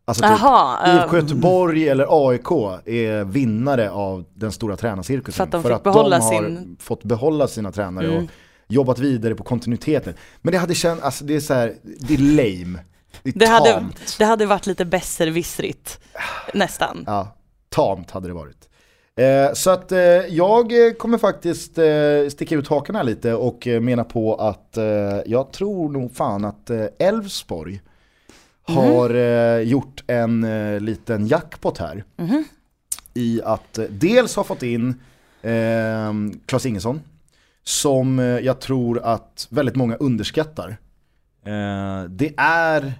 [0.05, 2.51] Alltså typ Jaha, eh, IFK Göteborg eller AIK
[2.87, 5.51] är vinnare av den stora tränarcirkusen.
[5.51, 8.25] För att de fick behålla de har sin- fått behålla sina tränare Mm.
[8.25, 8.31] och
[8.69, 10.15] jobbat vidare på kontinuiteten.
[10.43, 12.79] Men det hade känts, alltså det är så här, det är lame.
[13.22, 13.87] Det hade,
[14.18, 16.01] det hade varit lite besserwissrigt,
[16.55, 17.05] nästan.
[17.07, 17.37] Ja,
[17.68, 18.68] tamt hade det varit.
[19.16, 19.98] Eh, så att eh,
[20.29, 24.79] jag kommer faktiskt eh, sticka ut hakan här lite och eh, mena på att
[25.27, 27.81] jag tror nog fan att Elfsborg
[28.62, 30.46] har eh, gjort en
[30.85, 32.05] liten jackpot här.
[32.16, 32.44] Mhm.
[33.14, 35.01] I att dels ha fått in
[35.42, 36.12] eh,
[36.46, 37.01] Klas Ingesson
[37.64, 40.77] som jag tror att väldigt många underskattar.
[41.44, 42.92] Eh, det är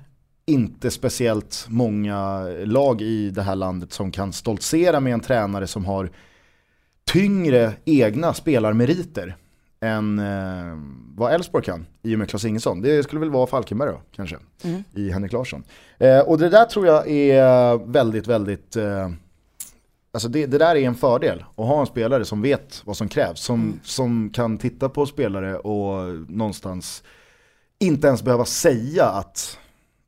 [0.46, 5.85] inte speciellt många lag i det här landet som kan stoltsera med en tränare som
[5.85, 6.11] har
[7.05, 9.37] tyngre egna spelarmeriter
[9.81, 10.78] än eh,
[11.14, 12.81] vad Elfsborg kan i och med Klas Ingesson.
[12.81, 14.83] Det skulle väl vara Falkenberg då kanske, Mm.
[14.94, 15.62] i Henrik Larsson.
[15.98, 19.11] Eh, och det där tror jag är väldigt, väldigt, eh,
[20.12, 21.44] alltså det, det där är en fördel.
[21.57, 25.57] Att ha en spelare som vet vad som krävs, som, som kan titta på spelare
[25.57, 27.02] och någonstans
[27.83, 29.59] inte ens behöva säga att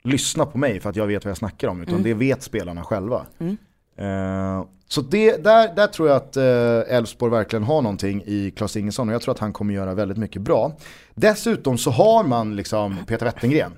[0.05, 2.83] lyssna på mig för att jag vet vad jag snackar om, utan det vet spelarna
[2.85, 3.27] själva.
[3.39, 3.57] Mm.
[3.99, 8.77] Eh, så det, där, där tror jag att eh, Elfsborg verkligen har någonting i Klas
[8.77, 10.77] Ingesson och jag tror att han kommer göra väldigt mycket bra.
[11.15, 13.73] Dessutom så har man liksom Peter Wettengren,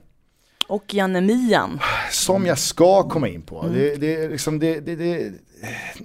[0.69, 1.81] Och Janne Mian.
[2.11, 3.61] som jag ska komma in på.
[3.63, 3.75] Mm.
[3.75, 5.33] Det, det, liksom, det, det,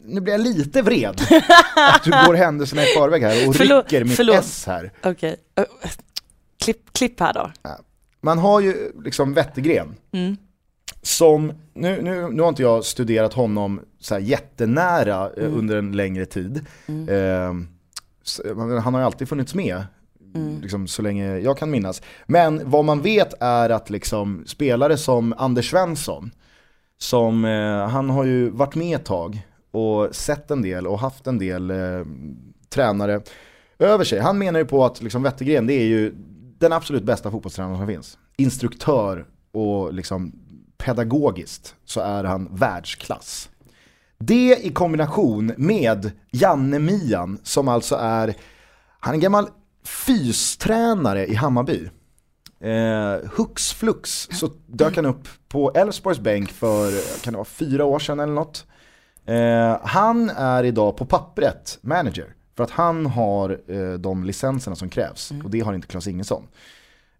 [0.05, 1.21] nu blir jag lite vred
[1.75, 4.35] att du går händelserna i förväg här och Förlåt, rycker mitt förlåt.
[4.39, 4.91] S här.
[5.03, 5.35] Okej.
[6.61, 7.51] Klipp, klipp här då.
[8.21, 10.37] Man har ju liksom Wettergren Mm.
[11.01, 15.59] som, nu, nu, nu har inte jag studerat honom så här jättenära eh, Mm.
[15.59, 16.65] under en längre tid.
[16.87, 17.53] Eh,
[18.23, 19.83] så, men han har ju alltid funnits med.
[20.35, 20.61] Mm.
[20.61, 22.01] Liksom, så länge jag kan minnas.
[22.27, 26.31] Men vad man vet är att liksom, spelare som Anders Svensson,
[26.97, 31.27] som, eh, han har ju varit med ett tag och sett en del och haft
[31.27, 32.05] en del eh,
[32.69, 33.21] tränare
[33.79, 34.19] över sig.
[34.19, 36.13] Han menar ju på att liksom, Wettergren det är ju
[36.61, 38.17] den absolut bästa fotbollstränaren som finns.
[38.37, 40.33] Instruktör och liksom
[40.77, 43.49] pedagogiskt så är han världsklass.
[44.17, 48.35] Det i kombination med Janne Mian som alltså är,
[48.99, 49.47] han är en gammal
[49.83, 51.89] fystränare i Hammarby.
[52.59, 56.91] Eh, hux flux så dök han upp på Elfsborgs bänk för,
[57.23, 58.65] kan det vara fyra år sedan eller något.
[59.25, 62.35] Eh, han är idag på pappret manager.
[62.61, 66.47] För att han har eh, de licenserna som krävs och det har inte Klas Ingesson.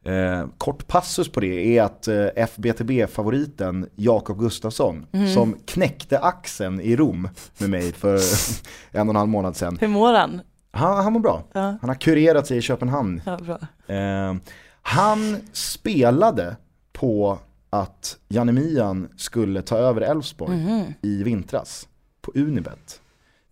[0.04, 6.96] Eh, kort passus på det är att eh, FBTB-favoriten Jakob Gustafsson som knäckte axeln i
[6.96, 8.16] Rom med mig för
[8.92, 9.78] en och en halv månad sedan.
[9.82, 10.42] Hur mår han?
[10.72, 11.44] Han, han mår bra.
[11.54, 11.62] Ja.
[11.82, 13.22] Han har kurerat sig i Köpenhamn.
[13.26, 13.60] Ja.
[13.96, 14.36] Eh,
[14.82, 16.56] han spelade
[16.94, 20.94] på att Janne Mian skulle ta över Elfsborg Mhm.
[21.02, 21.88] i vintras
[22.22, 23.02] på Unibet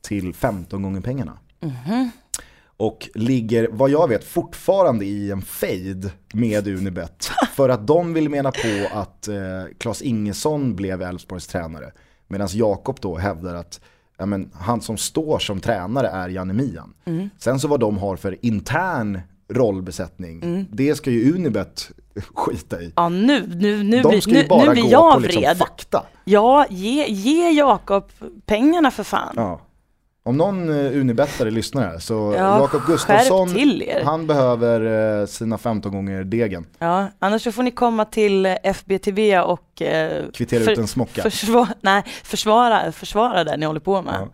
[0.02, 1.38] till 15 gånger pengarna.
[1.62, 2.12] Mhm.
[2.78, 7.30] Och ligger, vad jag vet, fortfarande i en fade med Unibet.
[7.54, 9.36] för att de vill mena på att eh,
[9.78, 11.92] Claes Ingesson blev Elfsborgs tränare.
[12.28, 13.82] Medan Jakob då hävdar att
[14.18, 16.94] ja, men, han som står som tränare är Janne Mian.
[17.06, 17.30] Mm.
[17.38, 19.20] Sen så vad de har för intern
[19.50, 21.92] rollbesättning, det ska ju Unibet
[22.34, 22.94] skita i.
[22.96, 25.42] Ja nu, nu, nu, De ska ju nu, bara nu blir gå jag på liksom
[25.42, 25.58] vred.
[25.58, 26.06] fakta.
[26.26, 28.12] Ja, ge, ge Jakob
[28.46, 29.34] pengarna för fan.
[29.36, 29.62] Ja.
[30.30, 33.50] Om någon uh, Unibetare lyssnar här så Ja, Jakob Gustafsson,
[34.04, 36.66] han behöver eh, sina 15 gånger degen.
[36.80, 40.88] Ja, annars så får ni komma till eh, FBTB och eh, Kvittera för- ut en
[40.88, 41.22] smocka.
[41.22, 44.14] försvara, nej, försvara, försvara det ni håller på med.
[44.20, 44.28] Ja.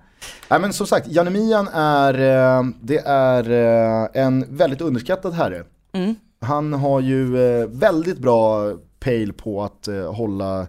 [0.49, 5.63] Nej men som sagt, Janne Mian är, eh, det är eh, en väldigt underskattad herre.
[5.93, 6.15] Mm.
[6.41, 10.67] Han har ju eh, väldigt bra pejl på att eh, hålla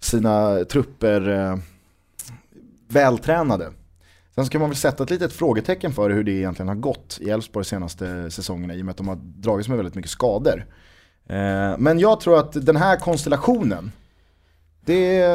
[0.00, 1.56] sina trupper eh,
[2.88, 3.70] vältränade.
[4.34, 7.30] Sen ska man väl sätta ett litet frågetecken för hur det egentligen har gått i
[7.30, 10.66] Elfsborg de senaste säsongerna i och med att de har dragits med väldigt mycket skador.
[11.26, 13.92] Eh, men jag tror att den här konstellationen,
[14.80, 15.26] det,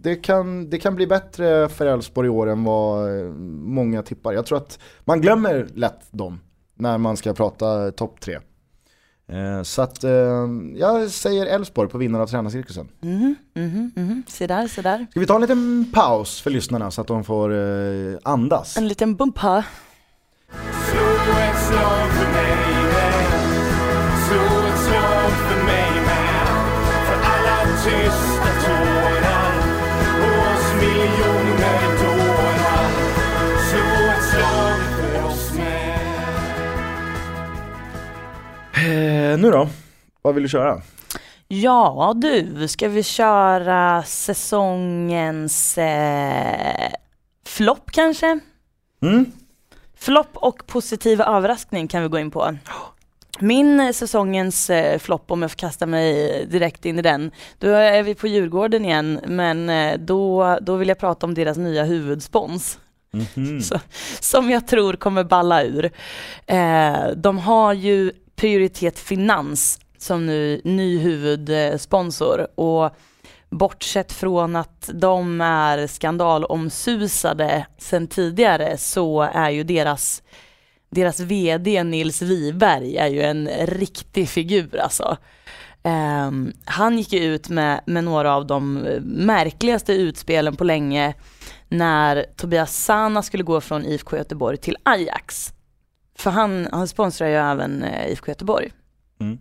[0.00, 3.24] det, kan, det kan bli bättre för Elfsborg i år än vad eh,
[3.64, 4.32] många tippar.
[4.32, 6.40] Jag tror att man glömmer lätt dem
[6.74, 8.38] när man ska prata topp tre.
[9.32, 10.10] Eh, Så att eh,
[10.74, 12.88] jag säger Elfsborg på vinnare av tränarcirkusen.
[13.00, 14.22] Mhm, mhm, mhm.
[14.28, 15.06] Se där, se där.
[15.10, 18.76] Ska vi ta en liten paus för lyssnarna så att de får eh, andas?
[18.76, 19.64] En liten bump här.
[20.90, 21.00] Slå
[21.40, 22.89] ett slag för mig
[39.40, 39.68] Nu då?
[40.22, 40.82] Vad vill du köra?
[41.48, 46.92] Ja du, ska vi köra säsongens eh,
[47.46, 48.40] flopp kanske?
[49.02, 49.32] Mm?
[49.96, 52.56] Flopp och positiv överraskning kan vi gå in på.
[53.40, 58.02] Min säsongens eh, flopp, om jag får kasta mig direkt in i den, då är
[58.02, 62.78] vi på Djurgården igen, men eh, då, då vill jag prata om deras nya huvudspons.
[63.12, 63.60] Mhm.
[63.62, 63.80] Så,
[64.20, 65.90] som jag tror kommer balla ur.
[66.46, 72.90] Eh, de har ju Prioritet Finans som nu ny huvudsponsor och
[73.50, 80.22] bortsett från att de är skandalomsusade sen tidigare så är ju deras
[80.90, 85.16] deras VD Nils Wiberg är ju en riktig figur alltså.
[85.82, 91.14] Um, han gick ju ut med, med några av de märkligaste utspelen på länge
[91.68, 95.52] när Tobias Sana skulle gå från IFK Göteborg till Ajax.
[96.20, 98.72] För han, han sponsrar ju även eh, IFK Göteborg.
[99.20, 99.38] Mm.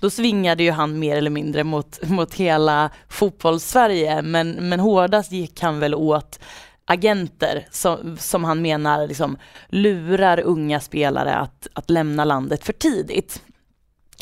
[0.00, 5.62] Då svingade ju han mer eller mindre mot, mot hela fotbollssverige men, men hårdast gick
[5.62, 6.40] han väl åt
[6.84, 9.36] agenter som, som han menar liksom
[9.68, 13.42] lurar unga spelare att, att lämna landet för tidigt.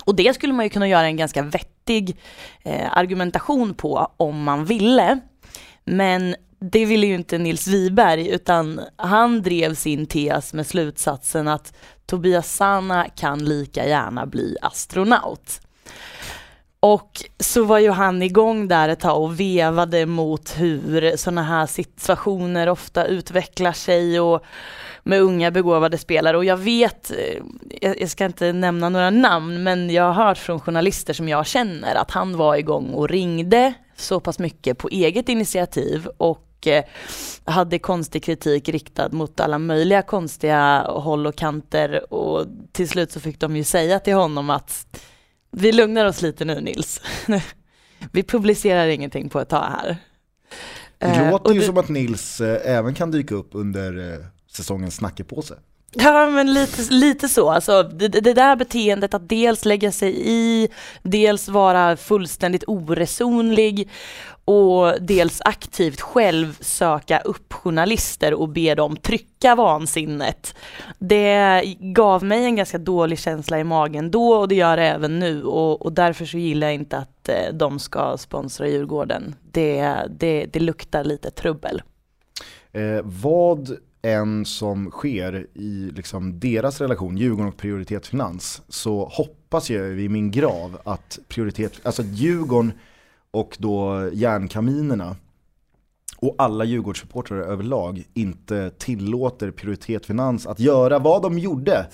[0.04, 2.16] Och det skulle man ju kunna göra en ganska vettig
[2.62, 5.20] eh, argumentation på om man ville.
[5.84, 11.74] Men det ville ju inte Nils Wiberg utan han drev sin tes med slutsatsen att
[12.06, 15.60] Tobias Sana kan lika gärna bli astronaut.
[16.80, 21.66] Och så var ju han igång där ett tag och vevade mot hur sådana här
[21.66, 24.44] situationer ofta utvecklar sig och
[25.02, 27.10] med unga begåvade spelare och jag vet,
[27.80, 31.46] eh, jag ska inte nämna några namn, men jag har hört från journalister som jag
[31.46, 36.84] känner att han var igång och ringde så pass mycket på eget initiativ och eh,
[37.44, 43.20] hade konstig kritik riktad mot alla möjliga konstiga håll och kanter och till slut så
[43.20, 44.86] fick de ju säga till honom att
[45.50, 47.00] vi lugnar oss lite nu Nils.
[48.12, 49.96] vi publicerar ingenting på ett tag här.
[50.98, 54.12] Det Eh, låter och ju det- som att Nils eh, även kan dyka upp under
[54.12, 54.18] eh,
[54.50, 55.54] säsongens snackepåse.
[55.92, 60.68] Ja men lite, lite så, alltså, det, det där beteendet att dels lägga sig i,
[61.02, 63.88] dels vara fullständigt oresonlig
[64.44, 70.54] och dels aktivt själv söka upp journalister och be dem trycka vansinnet.
[70.98, 75.18] Det gav mig en ganska dålig känsla i magen då och det gör det även
[75.18, 79.34] nu och, och därför så gillar jag inte att eh, de ska sponsra Djurgården.
[79.52, 81.82] Det, det, det luktar lite trubbel.
[82.72, 89.70] Eh, vad än som sker i liksom deras relation, Djurgården och Prioritet Finans, så hoppas
[89.70, 92.72] jag vid min grav att Prioritet, alltså att Djurgården
[93.30, 95.16] och då järnkaminerna
[96.16, 101.86] och alla Djurgårdssupportrar överlag inte tillåter Prioritet Finans att göra vad de gjorde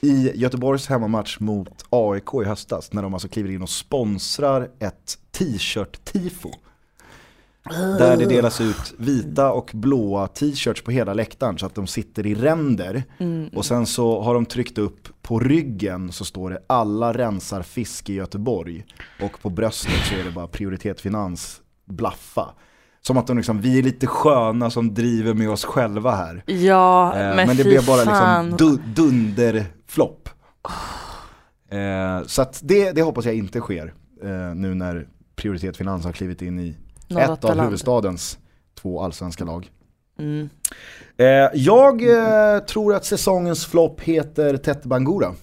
[0.00, 5.18] i Göteborgs hemmamatch mot AIK i höstas när de alltså kliver in och sponsrar ett
[5.30, 6.50] t-shirt-tifo.
[7.98, 12.26] Där det delas ut vita och blåa t-shirts på hela läktaren så att de sitter
[12.26, 13.02] i ränder.
[13.54, 18.10] Och sen så har de tryckt upp på ryggen så står det alla rensar fisk
[18.10, 18.84] i Göteborg.
[19.22, 22.48] Och på bröstet så är det bara prioritet finans, blaffa.
[23.00, 26.42] Som att de liksom, vi är lite sköna som driver med oss själva här.
[26.46, 30.28] Ja, Eh, men, men det blev bara liksom du, dunderflopp.
[31.70, 35.06] Eh, så att det, det hoppas jag inte sker eh, nu när
[35.36, 36.76] Prioritet Finans har klivit in i
[37.10, 38.38] ett av huvudstadens
[38.74, 39.70] två allsvenska lag.
[40.18, 40.48] Mm.
[41.16, 45.34] Eh, jag eh, tror att säsongens flopp heter Tete Bangura.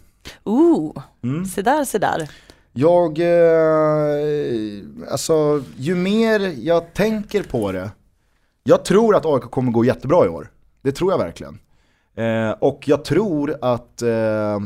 [0.43, 1.45] Ooh, Mm.
[1.45, 2.30] se där, se där.
[2.74, 7.91] Jag, eh, alltså ju mer jag tänker på det,
[8.63, 10.51] jag tror att AIK kommer gå jättebra i år.
[10.82, 11.59] Det tror jag verkligen.
[12.16, 14.59] Eh, och jag tror att eh,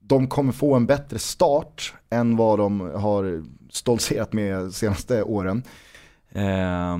[0.00, 5.62] de kommer få en bättre start än vad de har stoltserat med senaste åren.
[6.34, 6.96] Eh,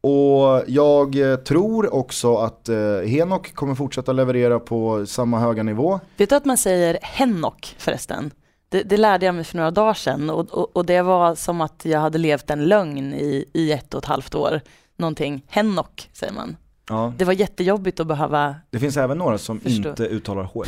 [0.00, 6.00] och jag tror också att eh, Henok kommer fortsätta leverera på samma höga nivå.
[6.16, 8.30] Vet du att man säger Hennock förresten?
[8.68, 11.60] Det, det lärde jag mig för några dagar sedan och, och, och det var som
[11.60, 14.60] att jag hade levt en lögn i, i ett och ett halvt år.
[14.96, 16.56] Någonting, Hennock säger man.
[16.88, 17.12] Ja.
[17.16, 19.90] Det var jättejobbigt att behöva Det finns även några som Förstår.
[19.90, 20.64] inte uttalar h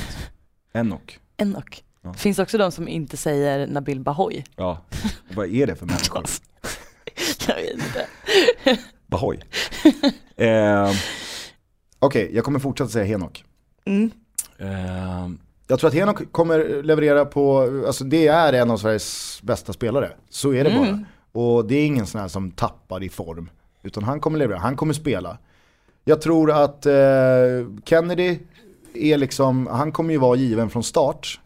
[0.72, 1.18] Enok.
[1.36, 1.84] Ennock.
[2.02, 2.12] Ja.
[2.14, 4.44] Finns också de som inte säger Nabil Bahoy.
[4.56, 4.78] Ja.
[5.34, 6.24] Vad är det för människor?
[7.48, 8.06] Jag vet inte.
[9.06, 9.38] Bahoy.
[10.36, 10.90] eh,
[11.98, 13.44] Okej, jag kommer fortsätta säga Henok.
[13.84, 14.10] Mm.
[14.58, 15.28] Eh,
[15.66, 20.10] jag tror att Henok kommer leverera på, alltså det är en av Sveriges bästa spelare.
[20.30, 20.82] Så är det Mm.
[20.82, 21.04] bara.
[21.42, 23.50] Och det är ingen sån här som tappar i form.
[23.82, 25.38] Utan han kommer leverera, han kommer spela.
[26.04, 26.94] Jag tror att eh,
[27.84, 28.38] Kennedy
[28.94, 31.40] är liksom, han kommer ju vara given från start.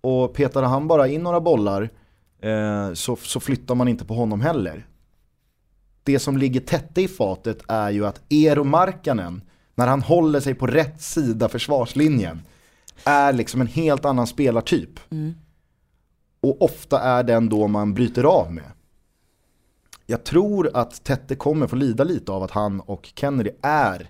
[0.00, 1.90] Och petade han bara in några bollar
[2.42, 4.86] eh, så, så flyttar man inte på honom heller.
[6.04, 9.42] Det som ligger tätt i fatet är ju att Eero Markkanen,
[9.74, 12.42] när han håller sig på rätt sida försvarslinjen,
[13.04, 15.00] är liksom en helt annan spelartyp.
[16.40, 18.64] Och ofta är den då man bryter av med.
[20.06, 24.08] Jag tror att Tette kommer få lida lite av att han och Kennedy är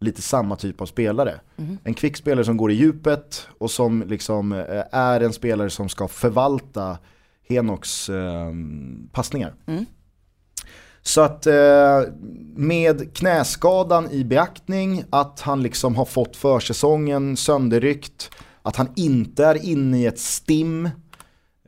[0.00, 1.40] lite samma typ av spelare.
[1.84, 5.88] En kvick spelare som går i djupet och som liksom eh, är en spelare som
[5.88, 6.98] ska förvalta
[7.48, 8.52] Henoks eh,
[9.12, 9.54] passningar.
[11.02, 12.02] Så att eh,
[12.56, 18.30] med knäskadan i beaktning, att han liksom har fått försäsongen sönderryckt,
[18.62, 20.90] att han inte är inne i ett stim,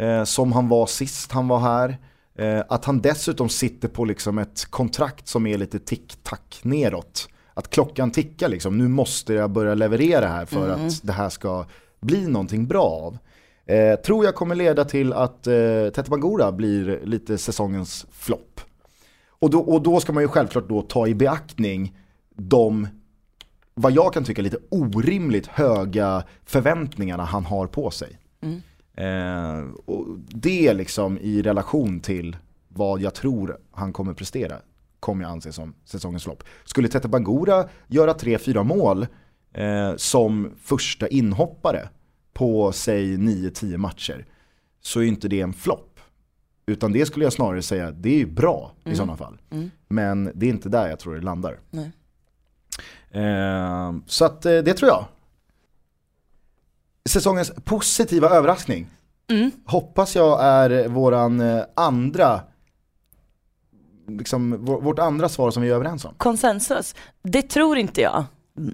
[0.01, 1.99] eh, som han var sist han var här.
[2.39, 7.29] Eh, att han dessutom sitter på liksom ett kontrakt som är lite tick-tack neråt.
[7.55, 11.65] Att klockan tickar liksom, nu måste jag börja leverera här för att det här ska
[12.01, 13.19] bli någonting bra av.
[13.67, 15.53] Eh, tror jag kommer leda till att eh,
[15.95, 18.61] Tete Bangura blir lite säsongens flopp.
[19.41, 21.97] Och då, och då ska man ju självklart då ta i beaktning
[22.37, 22.89] de,
[23.75, 28.19] vad jag kan tycka lite orimligt höga förväntningarna han har på sig.
[28.95, 32.37] Eh, och det liksom i relation till
[32.69, 34.57] vad jag tror han kommer prestera
[35.01, 36.45] kommer jag anse som säsongens flopp.
[36.65, 39.07] Skulle Tete Bangura göra 3-4 mål
[39.53, 41.89] eh, som första inhoppare
[42.33, 44.27] på säg 9-10 matcher
[44.81, 45.90] så är inte det en flopp.
[46.71, 49.39] Utan det skulle jag snarare säga, det är ju bra i sådana fall.
[49.89, 51.59] Men det är inte där jag tror det landar.
[53.11, 55.05] Eh, så att eh, det tror jag.
[57.09, 58.91] Säsongens positiva överraskning.
[59.65, 62.41] Hoppas jag är våran eh, andra,
[64.09, 66.15] liksom vår, vårt andra svar som vi är överens om.
[66.17, 66.95] Konsensus?
[67.23, 68.25] Det tror inte jag.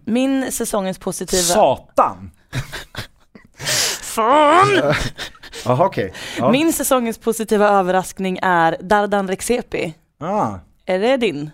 [0.05, 1.43] Min säsongens positiva...
[1.43, 2.31] Satan!
[4.03, 4.95] Fan!
[5.67, 6.13] Jaha okej.
[6.39, 6.51] Ja.
[6.51, 9.95] Min säsongens positiva överraskning är Dardan Rexepi.
[10.21, 10.55] Ah,
[10.87, 11.51] Är det din?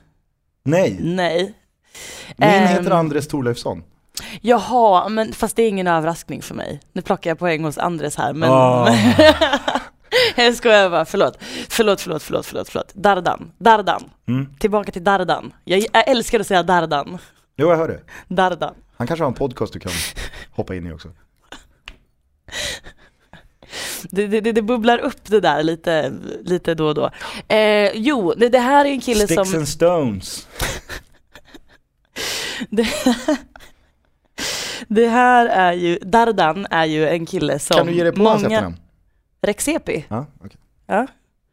[0.65, 1.55] nej, Nej.
[2.37, 3.83] min Ehm, heter Andres Thorleifsson.
[4.41, 6.81] Jaha, men fast det är ingen överraskning för mig.
[6.93, 8.51] Nu plockar jag poäng hos Andres här men...
[8.51, 8.89] Ah.
[10.37, 11.39] jag skojar bara, förlåt.
[11.69, 12.95] Förlåt, förlåt, förlåt, förlåt, förlåt.
[12.95, 14.11] Dardan, Dardan.
[14.29, 14.55] Mm.
[14.59, 15.53] Tillbaka till Dardan.
[15.65, 17.19] Jag, jag älskar att säga Dardan.
[17.57, 18.01] Jo jag hör det.
[18.35, 18.75] Dardan.
[18.97, 19.93] Han kanske har en podcast du kan
[20.51, 21.09] hoppa in i också.
[24.11, 26.13] Det, det, det, det bubblar upp det där lite,
[26.45, 27.11] lite då och då.
[27.49, 29.59] Eh, jo, det, det här är en kille Sticks som...
[29.59, 30.49] and stones.
[32.71, 32.89] Det,
[34.89, 38.23] det här är ju, Dardan är ju en kille som Kan du ge dig på
[38.25, 38.77] hans efternamn?
[39.43, 40.05] Rexepi.
[40.09, 40.57] Ja, okej.
[40.87, 41.07] Ja.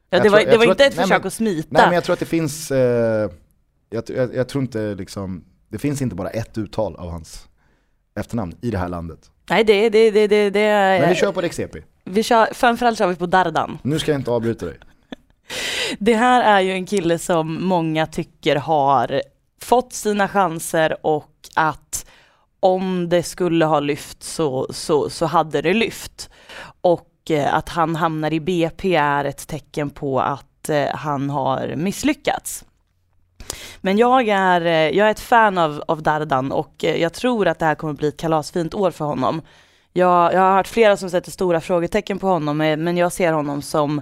[0.09, 1.67] Ja, det var, tror- det var inte att- ett nej, försök men- att smita.
[1.71, 3.31] Nej men jag tror att det finns, eh,
[3.89, 7.47] jag, jag, jag tror inte liksom, det finns inte bara ett uttal av hans
[8.19, 9.19] efternamn i det här landet.
[9.49, 10.99] Nej, det, det, det, det, det är...
[10.99, 11.81] Men vi kör på Rexepi.
[12.09, 13.79] Vi kör, framförallt kör vi på Dardan.
[13.81, 14.79] Nu ska jag inte avbryta dig.
[15.99, 19.21] Det här är ju en kille som många tycker har
[19.61, 22.05] fått sina chanser och att
[22.59, 26.29] om det skulle ha lyft så, så, så hade det lyft.
[26.81, 31.73] Och eh, att han hamnar i BP är ett tecken på att eh, han har
[31.75, 32.65] misslyckats.
[33.81, 37.59] Men jag är, eh, jag är ett fan av, av Dardan och jag tror att
[37.59, 39.41] det här kommer bli ett kalasfint år för honom.
[39.99, 43.33] Jag, jag har hört flera som sätter stora frågetecken på honom eh, men jag ser
[43.33, 44.01] honom som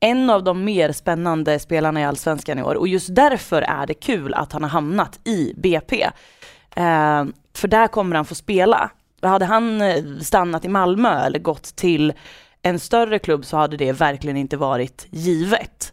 [0.00, 3.94] en av de mer spännande spelarna i Allsvenskan i år och just därför är det
[3.94, 6.02] kul att han har hamnat i BP.
[6.76, 7.24] Eh,
[7.54, 8.90] för där kommer han få spela.
[9.22, 12.12] Hade han eh, stannat i Malmö eller gått till
[12.62, 15.92] en större klubb så hade det verkligen inte varit givet.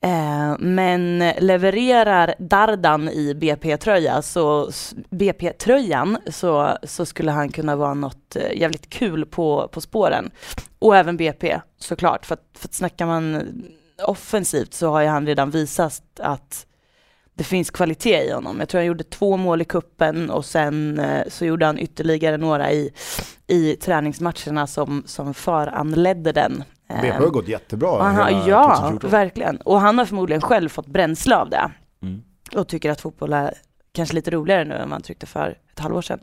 [0.00, 4.70] Eh, men levererar Dardan i BP-tröja så,
[5.10, 10.30] BP-tröjan så, så skulle han kunna vara något eh, jävligt kul på, på spåren.
[10.78, 13.52] Och även BP såklart, för att, för att snackar man
[14.06, 16.66] offensivt så har ju han redan visat att
[17.34, 18.58] det finns kvalitet i honom.
[18.58, 22.36] Jag tror han gjorde två mål i kuppen och sen eh, så gjorde han ytterligare
[22.36, 22.92] några i,
[23.46, 26.64] i träningsmatcherna som, som föranledde den.
[26.88, 29.10] BP har gått jättebra han har, ja, 2014.
[29.10, 29.56] verkligen.
[29.56, 31.70] Och han har förmodligen själv fått bränsle av det.
[32.02, 32.22] Mm.
[32.56, 33.54] Och tycker att fotboll är
[33.92, 36.20] kanske lite roligare nu än man tyckte för ett halvår sedan.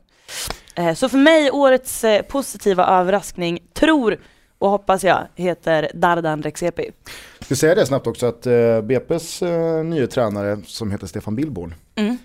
[0.76, 4.18] Eh, så för mig, årets eh, positiva överraskning, tror
[4.58, 6.92] och hoppas jag, heter Dardan Rexepi.
[7.40, 11.76] Jag ska säga det snabbt också att eh, BP's nye tränare som heter Stefan Billborn,
[11.96, 12.18] Mm.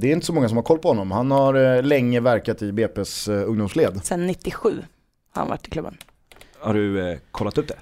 [0.00, 1.10] det är inte så många som har koll på honom.
[1.10, 4.00] Han har länge verkat i BP's ungdomsled.
[4.04, 4.68] Sen 97
[5.34, 5.96] har han varit i klubben.
[6.60, 7.74] Har du eh, kollat upp det?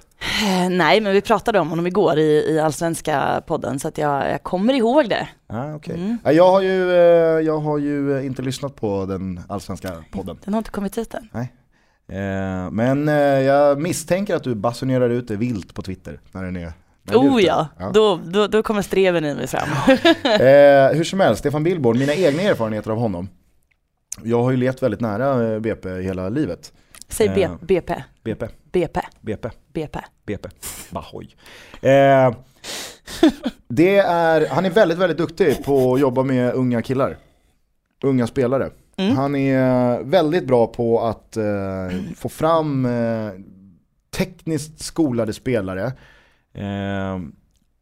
[0.45, 4.29] Eh, nej, men vi pratade om honom igår i, i Allsvenska podden så att jag,
[4.31, 5.27] jag kommer ihåg det.
[5.47, 5.95] Ah, okay.
[5.95, 6.17] Mm.
[6.23, 6.97] ja, jag, har ju, eh,
[7.45, 10.37] jag har ju inte lyssnat på den allsvenska podden.
[10.45, 11.29] Den har inte kommit hit än.
[12.11, 13.07] Eh, men
[13.45, 16.73] jag misstänker att du basunerar ut det vilt på Twitter när den är,
[17.13, 17.47] Oh ute.
[17.47, 19.69] ja, Då, då, då kommer streven i mig fram.
[20.93, 23.29] Hur som helst, Stefan Billborn, mina egna erfarenheter av honom.
[24.23, 26.73] Jag har ju levt väldigt nära BP hela livet.
[27.09, 27.51] Säg B, Eh.
[27.61, 27.93] BP,
[28.23, 29.99] BP, BP, BP, BP.
[30.25, 30.49] BP,
[30.89, 31.35] Bahoj.
[31.81, 32.33] Eh,
[33.67, 37.17] det är, han är väldigt, väldigt duktig på att jobba med unga killar.
[38.03, 38.69] Unga spelare.
[38.97, 39.15] Mm.
[39.17, 41.43] Han är väldigt bra på att eh,
[42.15, 43.31] få fram eh,
[44.17, 45.85] tekniskt skolade spelare.
[46.53, 47.19] Eh,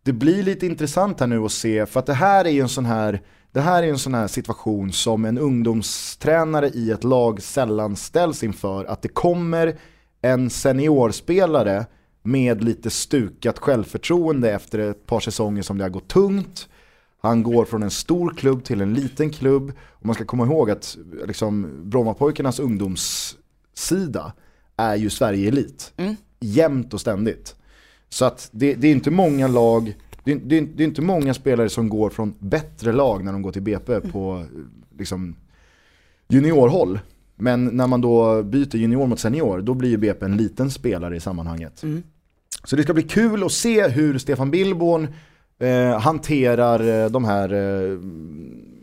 [0.03, 2.69] det blir lite intressant här nu att se, för att det här är ju en
[2.69, 3.21] sån här
[3.57, 8.43] det här är en sån här situation som en ungdomstränare i ett lag sällan ställs
[8.43, 8.85] inför.
[8.85, 9.77] Att det kommer
[10.21, 11.85] en seniorspelare
[12.23, 16.67] med lite stukat självförtroende efter ett par säsonger som det har gått tungt.
[17.21, 19.71] Han går från en stor klubb till en liten klubb.
[19.79, 20.97] Och man ska komma ihåg att
[21.27, 24.33] liksom, Brommapojkarnas ungdomssida
[24.77, 25.93] är ju Sverige-elit.
[25.97, 26.15] Mm.
[26.39, 27.55] Jämt och ständigt.
[28.09, 29.95] Så att det, det är inte många lag,
[30.27, 33.41] det är, det, det är inte många spelare som går från bättre lag när de
[33.41, 34.45] går till BP på
[34.97, 35.35] liksom,
[36.27, 36.99] juniorhåll.
[37.35, 41.15] Men när man då byter junior mot senior, då blir ju BP en liten spelare
[41.15, 41.83] i sammanhanget.
[41.83, 42.03] Mm.
[42.63, 45.07] Så det ska bli kul att se hur Stefan Billborn
[45.59, 47.99] eh, hanterar eh, de här eh,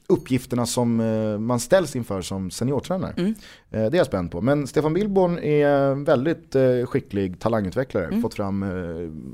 [0.06, 3.14] uppgifterna som eh, man ställs inför som seniortränare.
[3.16, 3.34] Mm.
[3.70, 4.40] Eh, det är jag spänd på.
[4.40, 8.06] Men Stefan Billborn är väldigt eh, skicklig talangutvecklare.
[8.06, 8.22] Mm.
[8.22, 8.64] Fått fram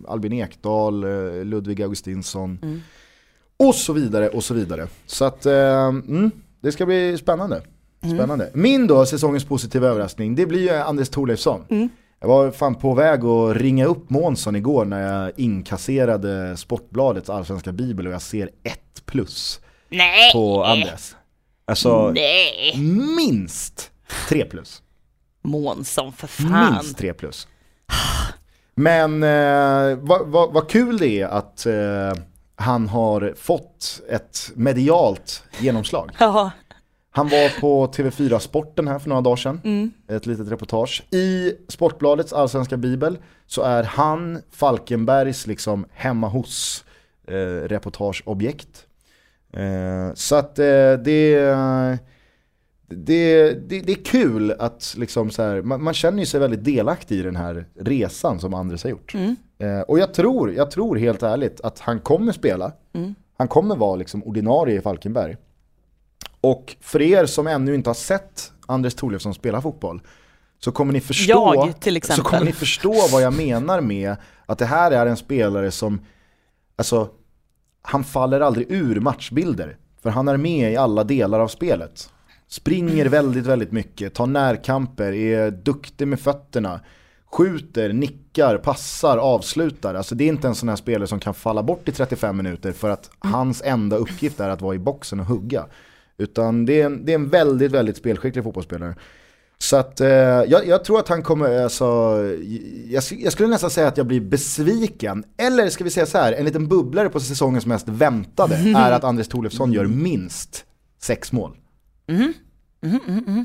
[0.08, 1.04] Albin Ekdal,
[1.44, 2.80] Ludvig Augustinsson Mm.
[3.56, 4.86] och så vidare och så vidare.
[5.06, 7.62] Så att mm, det ska bli spännande.
[8.02, 8.16] Mm.
[8.16, 8.50] Spännande.
[8.54, 11.64] Min då, säsongens positiva överraskning, det blir ju Anders Thorleifsson.
[11.68, 11.88] Mm.
[12.20, 17.72] Jag var fan på väg att ringa upp Månsson igår när jag inkasserade Sportbladets allsvenska
[17.72, 19.60] bibel och jag ser ett plus
[19.90, 20.32] Nej!
[20.32, 21.16] på Andres.
[21.64, 22.74] Alltså Nej!
[23.16, 23.90] minst
[24.28, 24.82] tre plus.
[25.42, 26.72] Månsson för fan.
[26.72, 27.48] Minst tre plus.
[28.74, 32.22] Men eh, vad, vad, vad kul det är att eh,
[32.56, 36.10] han har fått ett medialt genomslag.
[36.18, 36.50] Ja.
[37.10, 39.60] Han var på TV4 Sporten här för några dagar sedan.
[39.64, 39.92] Mm.
[40.08, 41.02] Ett litet reportage.
[41.10, 46.84] I Sportbladets allsvenska bibel så är han Falkenbergs liksom hemma hos
[47.28, 48.86] eh, reportageobjekt.
[49.52, 51.34] Eh, så att eh, det,
[52.86, 56.64] det, det, det är kul att liksom så här, man, man känner ju sig väldigt
[56.64, 59.14] delaktig i den här resan som Andres har gjort.
[59.14, 59.36] Mm.
[59.58, 62.72] Eh, och jag tror, jag tror helt ärligt att han kommer spela.
[62.92, 63.14] Mm.
[63.38, 65.36] Han kommer vara liksom ordinarie i Falkenberg.
[66.40, 70.00] Och för er som ännu inte har sett Anders Thorleifsson spela fotboll
[70.58, 74.58] så kommer ni förstå, Jag, till så kommer ni förstå vad jag menar med att
[74.58, 76.00] det här är en spelare som,
[76.76, 77.08] alltså,
[77.82, 79.76] han faller aldrig ur matchbilder.
[80.02, 82.10] För han är med i alla delar av spelet.
[82.48, 86.80] Springer väldigt, väldigt mycket, tar närkamper, är duktig med fötterna.
[87.32, 89.94] Skjuter, nickar, passar, avslutar.
[89.94, 92.72] Alltså det är inte en sån här spelare som kan falla bort i 35 minuter
[92.72, 95.66] för att hans enda uppgift är att vara i boxen och hugga.
[96.18, 98.94] Utan det är en, det är en väldigt, väldigt spelskicklig fotbollsspelare.
[99.62, 101.84] Så att eh, jag, jag tror att han kommer, alltså,
[102.88, 105.24] jag, jag skulle nästan säga att jag blir besviken.
[105.36, 109.04] Eller ska vi säga så här, en liten bubblare på säsongens mest väntade är att
[109.04, 110.64] Andres Thorleifsson gör minst
[111.02, 111.56] sex mål.
[112.08, 112.32] Mhm.
[112.80, 113.44] Mhm, mhm, mhm.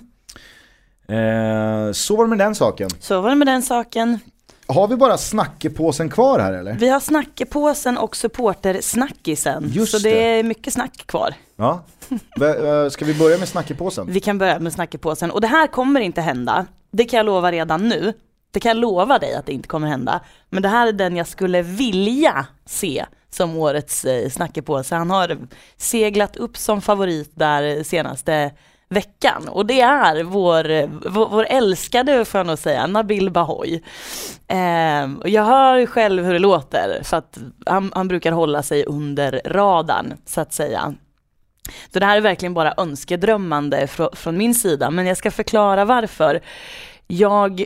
[1.07, 2.89] Eh, så var det med den saken.
[2.99, 4.20] Så var det med den saken.
[4.68, 6.74] Har vi bara snackepåsen kvar här eller?
[6.74, 9.72] Vi har snackepåsen och supportersnackisen.
[9.74, 10.39] Just så det det.
[10.39, 11.34] är mycket snack kvar.
[11.56, 11.84] Ja.
[12.41, 14.08] Eh, ska vi börja med snackepåsen?
[14.10, 16.66] Vi kan börja med snackepåsen och det här kommer inte hända.
[16.91, 18.14] Det kan jag lova redan nu.
[18.51, 20.20] Det kan jag lova dig att det inte kommer hända.
[20.49, 24.95] Men det här är den jag skulle vilja se som årets eh, snackepåse.
[24.95, 25.38] Han har
[25.78, 28.51] seglat upp som favorit där senaste
[28.89, 33.84] veckan och det är vår, eh, vår, vår älskade, får jag nog säga, Nabil Bahoy.
[34.47, 38.86] Eh, och jag hör själv hur det låter, för att han, han brukar hålla sig
[38.86, 40.95] under radarn, så att säga.
[41.93, 45.86] Så det här är verkligen bara önskedrömmande fr- från min sida, men jag ska förklara
[45.86, 46.41] varför.
[47.07, 47.66] Jag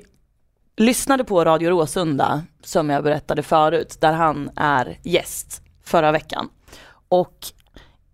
[0.78, 6.50] lyssnade på Radio Råsunda, som jag berättade förut, där han är gäst förra veckan.
[7.10, 7.34] Och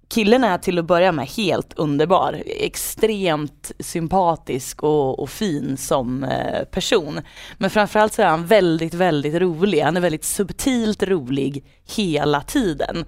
[0.07, 6.63] killen är till att börja med helt underbar, extremt sympatisk och, och fin som eh,
[6.63, 7.21] person.
[7.57, 9.81] Men framförallt så är han väldigt, väldigt rolig.
[9.81, 11.65] Han är väldigt subtilt rolig
[11.95, 13.05] hela tiden.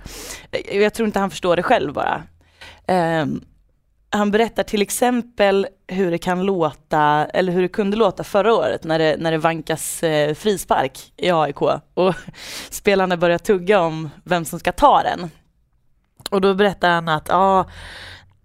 [0.72, 2.24] Jag tror inte han förstår det själv bara.
[2.88, 3.42] Um,
[4.10, 8.84] han berättar till exempel hur det kan låta, eller hur det kunde låta förra året
[8.84, 11.62] när det, när det vankas eh, frispark i AIK
[11.94, 12.16] och
[12.70, 15.30] spelarna börjar tugga om vem som ska ta den.
[16.30, 17.66] Och då berättar han att ah,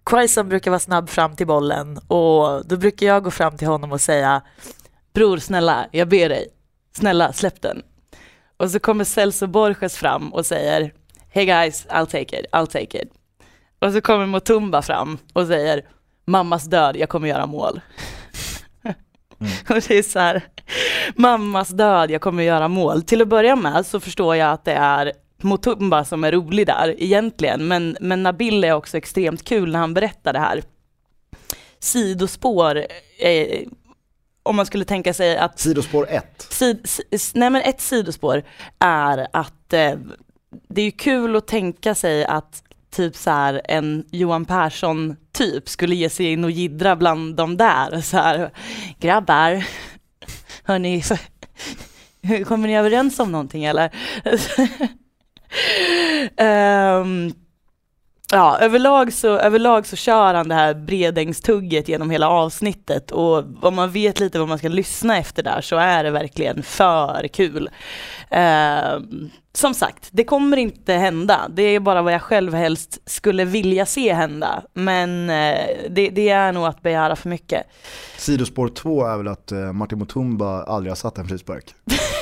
[0.05, 3.91] Quaison brukar vara snabb fram till bollen och då brukar jag gå fram till honom
[3.91, 4.41] och säga
[5.13, 6.47] Bror snälla, jag ber dig,
[6.97, 7.81] snälla släpp den.
[8.57, 10.93] Och så kommer Celso Borges fram och säger
[11.29, 13.22] Hey guys, I'll take it, I'll take it.
[13.83, 15.85] Och så kommer Mutumba fram och säger
[16.25, 17.81] Mammas död, jag kommer göra mål.
[19.69, 20.41] och det är så här,
[21.15, 23.03] mammas död, jag kommer göra mål.
[23.03, 25.11] Till att börja med så förstår jag att det är
[25.41, 29.93] Mutumba som är rolig där egentligen, men, men Nabil är också extremt kul när han
[29.93, 30.63] berättar det här.
[31.79, 32.85] Sidospår,
[33.19, 33.67] eh,
[34.43, 36.47] om man skulle tänka sig att Sidospår 1.
[36.49, 36.87] Sid,
[37.33, 38.43] nej men ett sidospår
[38.79, 39.95] är att eh,
[40.69, 42.63] det är kul att tänka sig att
[42.93, 47.57] typ så här en Johan Persson typ skulle ge sig in och jiddra bland de
[47.57, 48.51] där så här
[48.99, 49.65] grabbar,
[50.63, 51.03] hörni,
[52.45, 53.91] Kommer ni överens om någonting eller?
[57.01, 57.33] um,
[58.31, 63.75] ja, överlag så, överlag så kör han det här Bredängstugget genom hela avsnittet och om
[63.75, 67.69] man vet lite vad man ska lyssna efter där så är det verkligen för kul.
[68.29, 71.41] Ehm, som sagt, det kommer inte hända.
[71.49, 74.63] Det är bara vad jag själv helst skulle vilja se hända.
[74.73, 77.63] Men eh, det, det är nog att begära för mycket.
[78.17, 81.75] Sidospår två är väl att eh, Martin Mutumba aldrig har satt en frispark.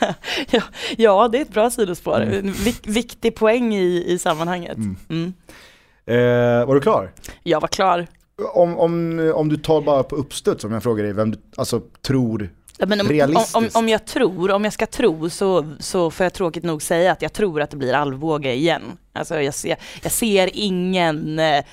[0.50, 0.62] ja,
[0.96, 2.22] ja, det är ett bra sidospår.
[2.22, 2.52] Mm.
[2.52, 4.76] Vik, viktig poäng i, i sammanhanget.
[4.76, 4.96] Mm.
[5.08, 5.34] Mm.
[6.06, 7.12] Eh, var du klar?
[7.42, 8.06] Jag var klar.
[8.54, 11.80] Om, om, om du tar bara på uppstuds, om jag frågar dig vem du alltså,
[12.02, 13.56] tror Ja, Men om, om, Realistiskt.
[13.56, 17.12] om, om jag tror, om jag ska tro så, så får jag tråkigt nog säga
[17.12, 18.82] att jag tror att det blir Alvbåge igen.
[19.12, 21.64] Alltså jag ser, jag ser ingen, eh,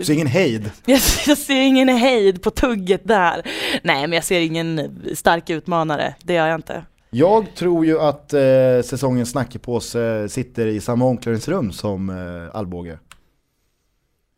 [0.00, 0.70] Så ingen hejd.
[0.84, 3.42] jag, ser- jag ser ingen hejd på tugget där.
[3.82, 6.84] Nej men jag ser ingen stark utmanare, det gör jag inte.
[7.10, 8.40] Jag tror ju att eh,
[8.84, 12.98] säsongens snackepåse sitter i samma omklädningsrum som eh, Alvbåge.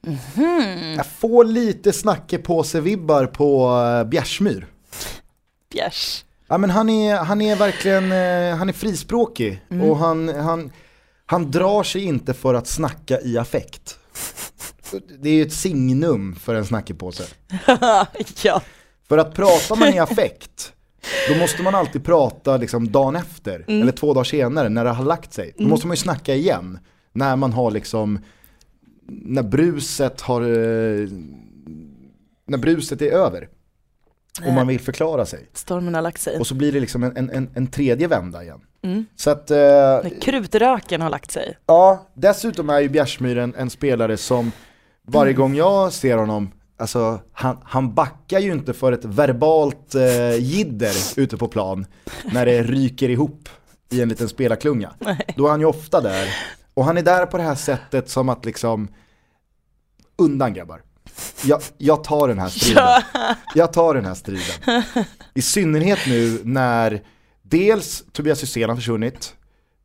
[0.07, 0.95] Mhm.
[0.97, 4.67] Jag får lite snackepåse-vibbar på eh, Bjärsmyr.
[5.73, 6.25] Bjärs.
[6.49, 10.73] Ja men han är, han är verkligen, eh, han är frispråkig och han, han,
[11.27, 13.99] han drar sig inte för att snacka i affekt.
[15.19, 17.25] Det är ju ett signum för en snackepåse.
[18.43, 18.63] ja.
[19.09, 20.73] För att pratar man i affekt,
[21.29, 25.05] då måste man alltid prata liksom dagen efter, eller två dagar senare när det har
[25.05, 25.55] lagt sig.
[25.59, 26.79] Då måste man ju snacka igen,
[27.13, 28.19] när man har liksom,
[29.07, 30.41] när bruset har,
[32.47, 33.49] när bruset är över.
[34.47, 35.49] Och man vill förklara sig.
[35.53, 36.39] Stormen har lagt sig.
[36.39, 38.61] Och så blir det liksom en, en, en, tredje vända igen.
[38.83, 39.07] Mm.
[39.17, 41.59] Så att, eh, När krutröken har lagt sig.
[41.67, 44.53] ja, dessutom är ju Bjärsmyr en, en spelare som
[45.03, 50.35] varje gång jag ser honom, alltså han, han backar ju inte för ett verbalt eh,
[50.35, 51.87] jidder ute på plan
[52.25, 53.49] när det ryker ihop
[53.91, 54.93] i en liten spelarklunga.
[55.37, 56.29] Då är han ju ofta där.
[56.75, 58.89] Och han är där på det här sättet som att liksom,
[60.17, 60.83] undan grabbar.
[61.45, 63.03] Jag, jag tar den här striden.
[63.55, 64.83] Jag tar den här striden.
[65.35, 67.03] I synnerhet nu när
[67.43, 69.35] dels Tobias Hysén har försvunnit,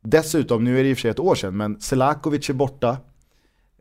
[0.02, 2.96] dessutom, nu är det i och för sig ett år sedan, men Selakovic är borta.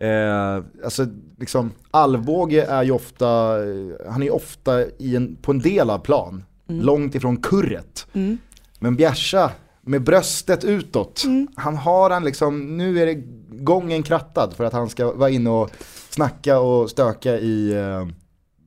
[0.05, 1.05] Eh, alltså
[1.39, 5.99] liksom, Alvbåge är ju ofta, eh, han är ofta i en, på en del av
[5.99, 8.07] plan, långt ifrån kurret.
[8.13, 8.37] Mm.
[8.79, 9.51] Men Bjärsa,
[9.81, 11.23] med bröstet utåt,
[11.55, 15.49] han har han liksom, nu är det gången krattad för att han ska vara inne
[15.49, 15.71] och
[16.09, 18.07] snacka och stöka i eh,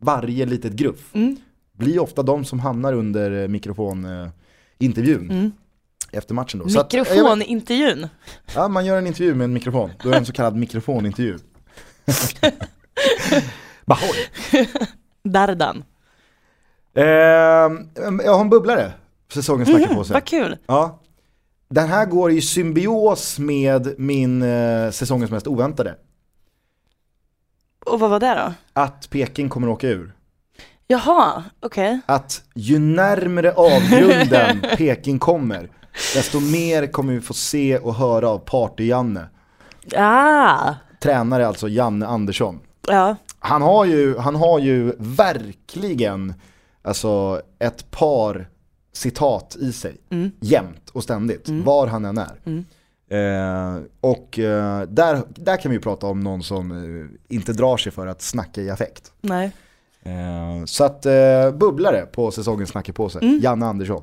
[0.00, 1.14] varje litet gruff.
[1.14, 1.36] Mm.
[1.72, 5.52] Blir ofta de som hamnar under eh, mikrofonintervjun Mm.
[6.12, 6.68] Efter matchen då.
[6.68, 8.08] Så att, Mikrofonintervjun.
[8.54, 9.90] Ja, man gör en intervju med en mikrofon.
[10.02, 11.38] Då är det en så kallad mikrofonintervju.
[13.86, 14.26] Bahoy.
[15.24, 15.84] Dardan.
[16.94, 17.04] Eh,
[18.24, 18.92] jag har en bubblare,
[19.32, 20.12] säsongens snackepåse.
[20.12, 20.56] Vad kul.
[20.66, 21.00] Ja.
[21.70, 25.94] Den här går i symbios med min eh, säsongens mest oväntade.
[27.86, 28.52] Och vad var det då?
[28.72, 30.12] Att Peking kommer åka ur.
[30.86, 32.00] Jaha, okej.
[32.06, 35.70] Att ju närmre avgrunden Peking kommer,
[36.14, 39.26] desto mer kommer vi få se och höra av Party-Janne.
[39.96, 42.60] Ah, Tränare alltså Janne Andersson.
[42.88, 43.16] ja.
[43.40, 46.34] Han har ju, han har ju verkligen
[46.82, 48.48] alltså, ett par
[48.92, 49.96] citat i sig.
[50.10, 50.30] Mm.
[50.40, 52.40] Jämt och ständigt, var han än är.
[52.44, 52.64] Mm.
[53.10, 56.70] Eh, och eh, där, där kan vi ju prata om någon som
[57.30, 59.12] eh, inte drar sig för att snacka i affekt.
[59.20, 59.52] Nej.
[60.02, 63.40] Eh, så att eh, bubblare på säsongens snackepåse, Mm.
[63.42, 64.02] Janne Andersson.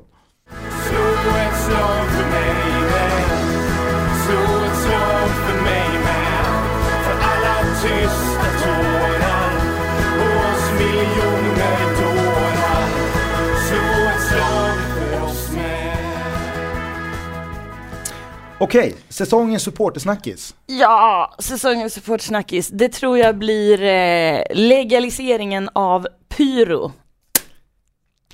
[18.58, 20.54] Okej, säsongens supportersnackis.
[20.66, 22.68] Ja, säsongens supportersnackis.
[22.68, 26.92] Det tror jag blir eh, legaliseringen av pyro.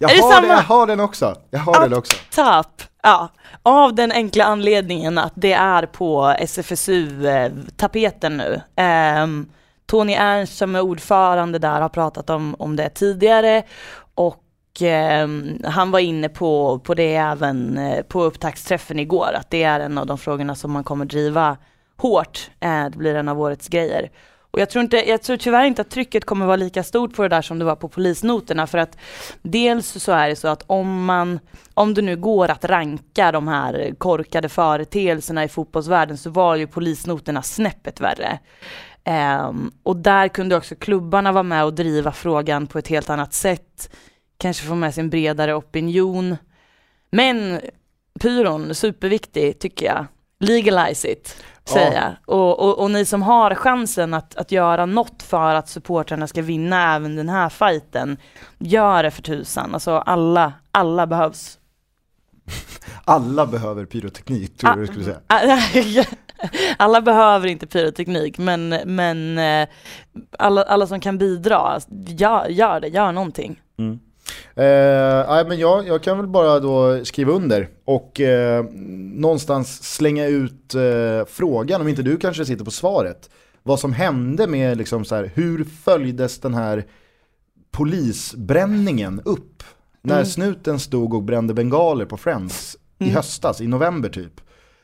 [0.03, 0.47] Jag Är det har, samma?
[0.47, 1.37] jag har den också.
[1.51, 2.17] Jag har den också.
[2.31, 2.83] Tapp.
[3.03, 3.29] Ja,
[3.63, 8.61] av den enkla anledningen att det är på SFSU-tapeten nu.
[8.77, 9.47] Ehm,
[9.87, 13.63] Tony Ernst som är ordförande där har pratat om, om det tidigare
[14.15, 14.43] och
[14.81, 19.81] ehm, han var inne på, på det även eh, på upptaktsträffen igår, att det är
[19.81, 21.57] en av de frågorna som man kommer driva
[21.97, 22.51] hårt.
[22.61, 24.11] Eh, det blir en av årets grejer.
[24.53, 27.23] Och jag tror, inte, jag tror tyvärr inte att trycket kommer vara lika stort på
[27.23, 28.99] det där som det var på polisnoterna för att
[29.43, 31.41] dels så är det så att om man,
[31.75, 36.67] om det nu går att ranka de här korkade företeelserna i fotbollsvärlden så var ju
[36.67, 38.39] polisnoterna snäppet värre.
[39.49, 43.35] Um, och där kunde också klubbarna vara med och driva frågan på ett helt annat
[43.35, 43.97] sätt.
[44.39, 46.37] Kanske få med sig en bredare opinion.
[47.11, 47.61] Men
[48.21, 50.07] pyron, superviktig tycker jag.
[50.41, 52.37] Legalize it, säger jag.
[52.37, 56.43] Och, och, och ni som har chansen att, att göra något för att supportrarna ska
[56.43, 58.17] vinna även den här fighten,
[58.59, 59.75] gör det för tusan.
[59.75, 61.59] Alltså alla, alla behövs.
[63.05, 65.21] Alla behöver pyroteknik tror jag du skulle säga.
[66.77, 69.69] alla behöver inte pyroteknik, men, men eh,
[70.39, 73.61] alla, alla som kan bidra, gör, gör det, gör någonting.
[73.79, 74.01] Mm.
[74.55, 78.65] Eh, men jag, jag kan väl bara då skriva under och eh,
[79.15, 83.31] någonstans slänga ut eh, frågan, om inte du kanske sitter på svaret,
[83.63, 86.85] vad som hände med liksom så här, hur följdes den här
[87.71, 89.63] polisbränningen upp?
[90.03, 90.27] När Mm.
[90.27, 93.15] snuten stod och brände bengaler på Friends i Mm.
[93.17, 94.41] höstas, i november typ.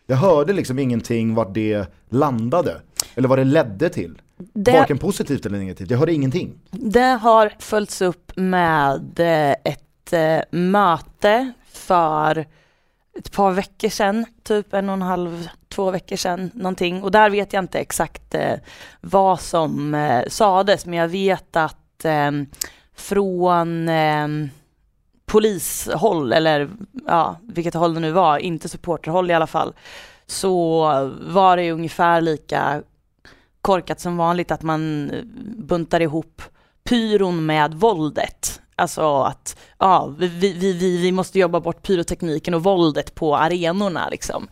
[0.07, 2.81] Jag hörde liksom ingenting vart det landade,
[3.15, 4.19] eller vad det ledde till.
[4.39, 6.61] Det, Varken positivt eller negativt, jag hörde ingenting.
[6.71, 12.47] det har följts upp med eh, ett eh, möte för
[13.19, 17.03] ett par veckor sedan, typ en och en halv, två veckor sedan någonting.
[17.03, 18.55] Och där vet jag inte exakt eh,
[19.01, 22.31] vad som eh, sades, men jag vet att eh,
[22.97, 24.29] från eh,
[25.27, 26.71] polishåll, eller
[27.07, 29.73] ja, vilket håll det nu var, inte supporterhåll i alla fall,
[30.27, 30.83] så
[31.21, 32.83] var det ungefär lika
[33.63, 35.23] korkat som vanligt att man eh,
[35.57, 36.43] buntar ihop
[36.85, 38.61] pyron med våldet.
[38.77, 44.09] Alltså att ja, vi, vi, vi, vi måste jobba bort pyrotekniken och våldet på arenorna
[44.09, 44.49] liksom.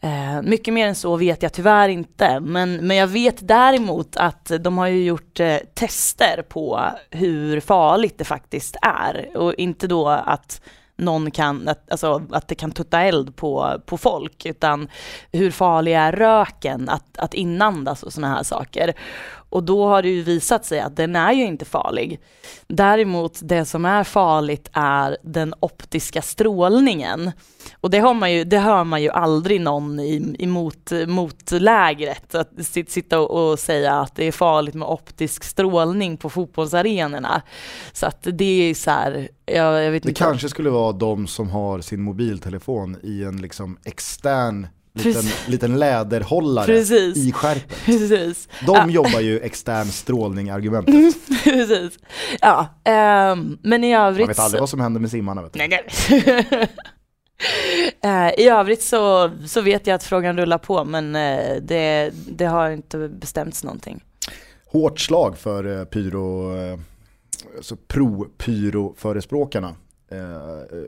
[0.00, 4.52] Eh, mycket mer än så vet jag tyvärr inte, men, men jag vet däremot att
[4.60, 10.08] de har ju gjort eh, tester på hur farligt det faktiskt är och inte då
[10.08, 10.60] att
[11.02, 14.88] någon kan, att, alltså, att det kan tutta eld på, på folk, utan
[15.32, 18.94] hur farlig är röken att, att inandas och sådana här saker.
[19.52, 22.20] Och då har det ju visat sig att den är ju inte farlig.
[22.66, 27.32] Däremot det som är farligt är den optiska strålningen.
[27.80, 32.34] Och det, har man ju, det hör man ju aldrig någon i, emot mot lägret,
[32.34, 37.42] att sit- sitta och, säga att det är farligt med optisk strålning på fotbollsarenorna.
[37.92, 40.18] Så att det är så här, jag, jag vet Det inte.
[40.18, 46.66] kanske skulle vara de som har sin mobiltelefon i en liksom extern liten, liten läderhållare
[46.66, 47.16] Precis.
[47.16, 47.76] i skärpen.
[47.84, 48.48] Precis.
[48.66, 48.88] De Ja.
[48.88, 50.94] jobbar ju extern strålning-argumentet.
[51.44, 51.98] Precis.
[52.40, 55.42] Ja, ehm, men i övrigt Man vet aldrig så- vad som händer med simmarna.
[55.42, 55.58] Vet du.
[55.58, 56.68] Nej, nej.
[58.04, 62.44] Eh, I övrigt så, så vet jag att frågan rullar på men eh, det, det
[62.44, 64.04] har inte bestämts någonting.
[64.66, 66.52] Hårt slag för eh, pyro,
[67.56, 69.74] alltså pro-pyro-förespråkarna.
[70.10, 70.16] Eh,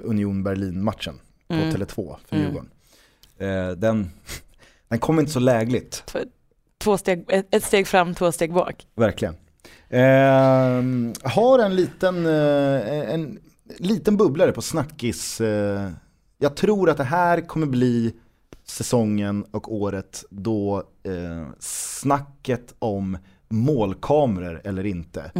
[0.02, 1.70] Union Berlin-matchen på Mm.
[1.70, 2.46] Tele2 för Mm.
[2.46, 2.70] Djurgården.
[2.70, 2.84] Eh,
[3.76, 4.11] den,
[4.89, 6.05] Den kom inte så lägligt,
[6.78, 8.87] Två steg, ett, ett steg fram, två steg bak.
[8.97, 9.35] verkligen.
[9.89, 13.39] Eh, har en liten, eh, en
[13.78, 15.41] liten bubblare på snackis.
[15.41, 15.91] Eh,
[16.39, 18.14] jag tror att det här kommer bli
[18.66, 23.18] säsongen och året då eh, snacket om
[23.49, 25.30] målkameror eller inte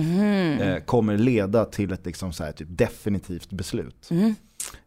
[0.61, 4.11] eh, kommer leda till ett liksom så här, typ definitivt beslut.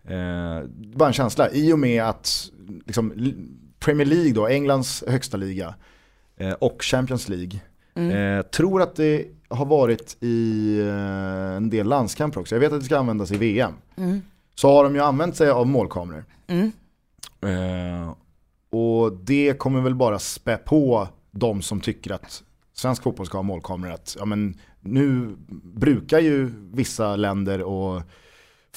[0.04, 0.64] Eh,
[0.96, 2.50] bara en känsla, i och med att
[2.86, 3.14] liksom,
[3.80, 5.76] Premier League då, Englands högsta liga
[6.38, 7.60] eh, och Champions League
[7.98, 8.38] Mm.
[8.38, 12.56] Eh, tror att det har varit i eh, en del landskamper också.
[12.56, 13.74] Jag vet att det ska användas i VM.
[13.96, 14.22] Mm.
[14.56, 16.26] Så har de ju använt sig av målkameror.
[16.48, 16.72] Mm.
[17.42, 18.14] Eh,
[18.70, 22.44] och det kommer väl bara spä på de som tycker att
[22.74, 23.94] svensk fotboll ska ha målkameror.
[23.94, 28.02] Att, ja, men, nu brukar ju vissa länder och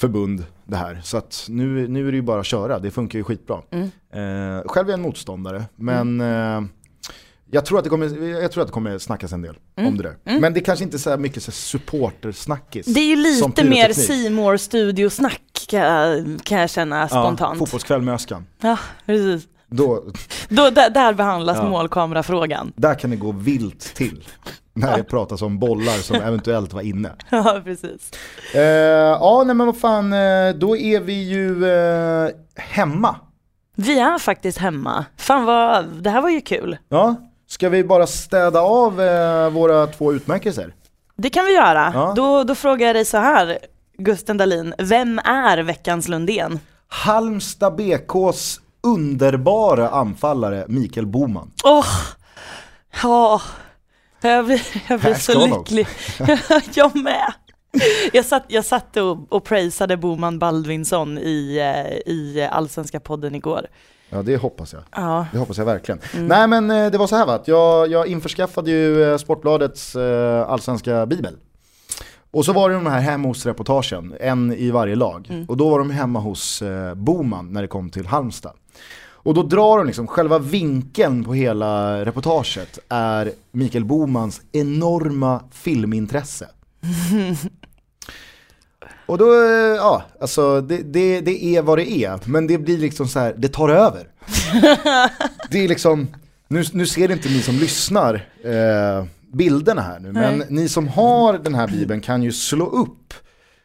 [0.01, 1.01] förbund det här.
[1.03, 3.61] Så att nu, nu är det ju bara att köra, det funkar ju skitbra.
[3.71, 3.85] Mm.
[4.13, 6.61] Eh, själv är jag en motståndare, men eh,
[7.51, 9.87] jag, tror att det kommer, jag tror att det kommer snackas en del Mm.
[9.91, 10.15] om det där.
[10.25, 10.41] Mm.
[10.41, 12.85] Men det kanske inte är så mycket så supportersnackis.
[12.85, 13.93] Det är ju lite mer.
[13.93, 17.59] Simor studiosnack kan, kan jag känna spontant.
[17.59, 18.45] Fotbollskväll med Öskan.
[18.61, 19.47] Ja, precis.
[19.67, 20.03] Då,
[20.49, 21.69] Då, där, där behandlas Ja.
[21.69, 22.73] målkamerafrågan.
[22.75, 24.23] där kan det gå vilt till.
[24.73, 27.11] När det pratas om bollar som eventuellt var inne.
[27.29, 28.11] Ja, precis.
[28.53, 33.15] Eh, ja, nej men vad fan, eh, då är vi ju eh, hemma.
[33.75, 35.05] Vi är faktiskt hemma.
[35.17, 36.77] Fan vad, det här var ju kul.
[36.89, 37.15] Ja,
[37.47, 40.73] ska vi bara städa av eh, våra två utmärkelser?
[41.15, 41.91] Det kan vi göra.
[41.93, 42.13] Ja.
[42.15, 43.57] Då, då frågar jag dig så här,
[43.97, 46.59] Gusten Dahlin, vem är veckans Lundén?
[46.87, 51.51] Halmstad BKs underbara anfallare Mikael Boman.
[51.63, 51.85] Åh,
[53.03, 53.41] ja,
[54.29, 55.87] jag blir, jag blir så lycklig.
[56.73, 57.33] jag med.
[58.13, 63.67] Jag satt, jag satt och, och prisade Boman Baldvinsson i, eh, i Allsvenska podden igår.
[64.09, 64.81] Ja, det hoppas jag.
[64.91, 65.99] Ja, Det hoppas jag verkligen.
[66.13, 66.27] Mm.
[66.27, 69.95] Nej men eh, det var så här va, att jag, jag införskaffade ju eh, Sportbladets
[70.47, 71.37] allsvenska bibel.
[72.31, 75.27] Och så var det de här hemma hos-reportagen, en i varje lag.
[75.29, 75.45] Mm.
[75.45, 78.53] Och då var de hemma hos eh, Boman när det kom till Halmstad.
[79.23, 86.49] Och då drar de liksom, själva vinkeln på hela reportaget är Mikael Bomans enorma filmintresse.
[89.05, 92.77] Och då, eh, ja, alltså det, det, det är vad det är, men det blir
[92.77, 94.07] liksom så här, det tar över.
[95.49, 96.07] det är liksom,
[96.47, 98.13] nu, nu ser inte ni som lyssnar
[98.43, 100.47] eh, bilderna här nu, men Nej.
[100.49, 103.13] ni som har den här bibeln kan ju slå upp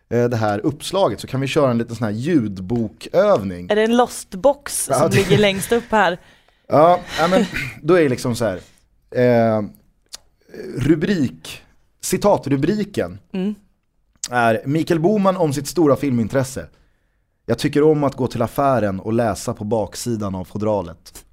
[0.09, 3.71] det här uppslaget så kan vi köra en liten sån här ljudbokövning.
[3.71, 6.19] Är det en lost box Ja, som det- ligger längst upp här?
[6.69, 7.45] Ja, ja, men
[7.83, 8.61] då är det liksom så här.
[9.11, 9.63] Eh,
[10.77, 11.63] rubrik,
[12.03, 13.55] citatrubriken Mm.
[14.31, 16.67] är Mikael Boman om sitt stora filmintresse.
[17.47, 21.25] Jag tycker om att gå till affären och läsa på baksidan av fodralet.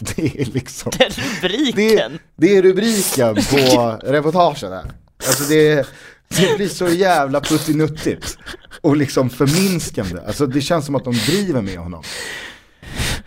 [0.16, 1.10] Det är liksom, Den
[1.42, 2.18] rubriken.
[2.36, 4.84] det är rubriken på reportagen här.
[5.26, 5.86] Alltså det,
[6.36, 8.38] det blir så jävla puttinuttigt
[8.80, 10.20] och liksom förminskande.
[10.26, 12.02] Alltså det känns som att de driver med honom.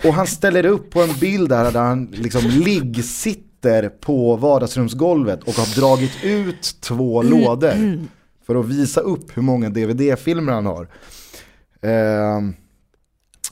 [0.03, 5.53] Och han ställer upp på en bild där, där han liksom liggsitter på vardagsrumsgolvet och
[5.53, 8.07] har dragit ut två lådor
[8.45, 10.87] för att visa upp hur många DVD-filmer han har.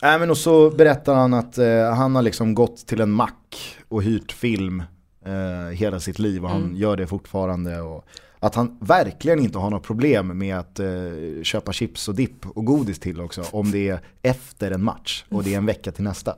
[0.02, 4.04] Men och så berättar han att eh, han har liksom gått till en mack och
[4.04, 4.84] hyrt film
[5.26, 7.82] eh, hela sitt liv och han gör det fortfarande.
[7.82, 8.05] Och
[8.39, 12.65] att han verkligen inte har något problem med att eh, köpa chips och dipp och
[12.65, 16.03] godis till också om det är efter en match och det är en vecka till
[16.03, 16.36] nästa.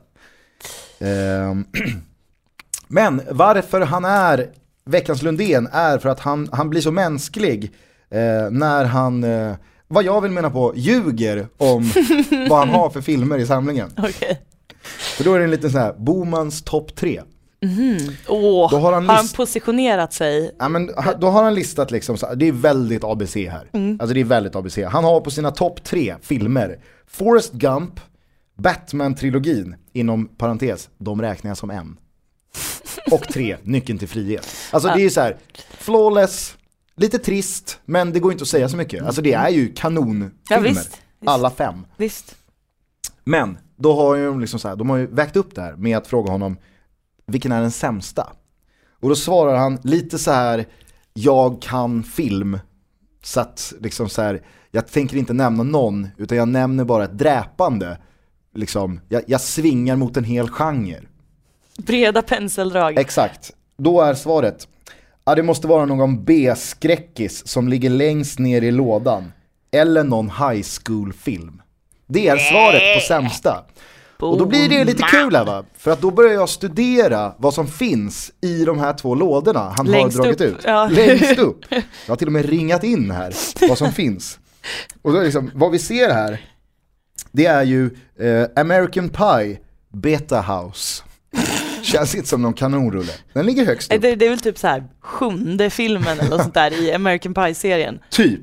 [0.98, 1.64] Ehm,
[2.88, 4.50] men varför han är
[4.84, 7.72] veckans Lundén är för att han, han blir så mänsklig
[8.10, 9.54] eh, när han, eh,
[9.88, 11.90] vad jag vill mena på, ljuger om
[12.48, 13.90] vad han har för filmer i samlingen.
[13.96, 14.40] Okej.
[15.16, 17.22] För då är det en liten sån här, Bomans topp tre.
[18.28, 20.54] Åh, Då har har han han, list- positionerat sig?
[20.58, 20.90] Ja, men,
[21.20, 23.70] då har han listat liksom, så, det är väldigt ABC här.
[23.98, 24.78] Alltså det är väldigt ABC.
[24.88, 28.00] Han har på sina topp tre filmer, Forrest Gump,
[28.58, 31.96] Batman-trilogin, inom parentes, de räknar jag som en.
[33.12, 34.46] Och tre, Nyckeln till frihet.
[34.70, 35.36] Alltså det är så här,
[35.78, 36.56] flawless,
[36.96, 39.04] lite trist, men det går inte att säga så mycket.
[39.04, 40.30] Alltså det är ju kanonfilmer.
[40.48, 40.98] Ja, visst, visst.
[41.24, 41.86] Alla fem.
[41.96, 42.34] Visst.
[43.24, 45.76] Men då har ju de liksom så här, de har ju vägt upp det här
[45.76, 46.56] med att fråga honom
[47.26, 48.32] vilken är den sämsta?
[49.00, 50.66] Och då svarar han lite så här,
[51.14, 52.58] jag kan film.
[53.22, 57.18] Så att liksom så här, jag tänker inte nämna någon, utan jag nämner bara ett
[57.18, 57.98] dräpande.
[58.54, 61.00] Liksom, jag, jag svingar mot en hel genre.
[61.76, 62.98] Breda penseldrag.
[62.98, 63.52] Exakt.
[63.76, 64.68] Då är svaret,
[65.24, 69.32] ja det måste vara någon B-skräckis som ligger längst ner i lådan.
[69.70, 71.62] Eller någon high school-film.
[72.06, 73.64] Det är svaret på sämsta.
[74.30, 77.54] Och då blir det lite kul här va, för att då börjar jag studera vad
[77.54, 80.64] som finns i de här två lådorna han Längst har dragit upp, ut.
[80.64, 80.88] ja.
[80.88, 81.64] Längst upp.
[81.70, 83.34] Jag har till och med ringat in här
[83.68, 84.38] vad som finns.
[85.02, 86.40] Och då liksom, vad vi ser här,
[87.32, 89.58] det är ju eh, American Pie
[89.92, 91.02] Beta House.
[91.82, 93.12] Känns inte som någon kanonrulle.
[93.32, 94.02] Den ligger högst upp.
[94.02, 97.34] Det, det är väl typ så här sjunde filmen eller något sånt där i American
[97.34, 97.98] Pie-serien.
[98.10, 98.40] Typ.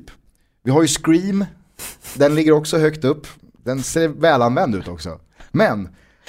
[0.64, 1.44] Vi har ju Scream,
[2.14, 3.26] den ligger också högt upp.
[3.64, 5.20] Den ser välanvänd ut också.
[5.52, 5.88] Men,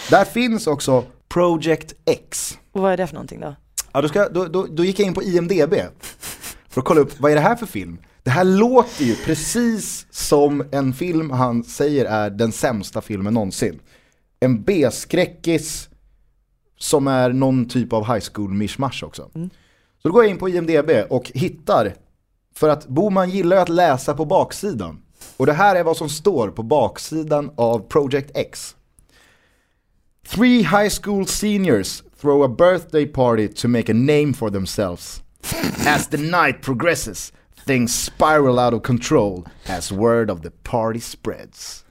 [0.10, 2.58] där finns också Project X.
[2.72, 3.56] Och vad är det för någonting då?
[3.92, 5.74] Ja, då, ska, då, då, då gick jag in på IMDB
[6.70, 7.98] för att kolla upp, vad är det här för film?
[8.24, 13.80] Det här låter ju precis som en film han säger är den sämsta filmen någonsin.
[14.40, 15.90] En B-skräckis
[16.78, 19.30] som är någon typ av high school mishmash också.
[20.02, 21.96] Så då går jag in på IMDB och hittar,
[22.56, 25.02] för att Boman gillar ju att läsa på baksidan.
[25.38, 28.76] Och det här är vad som står på baksidan av Project X.
[30.24, 35.22] Three high school seniors throw a birthday party to make a name for themselves.
[35.86, 37.32] As the night progresses,
[37.66, 41.84] things spiral out of control as word of the party spreads.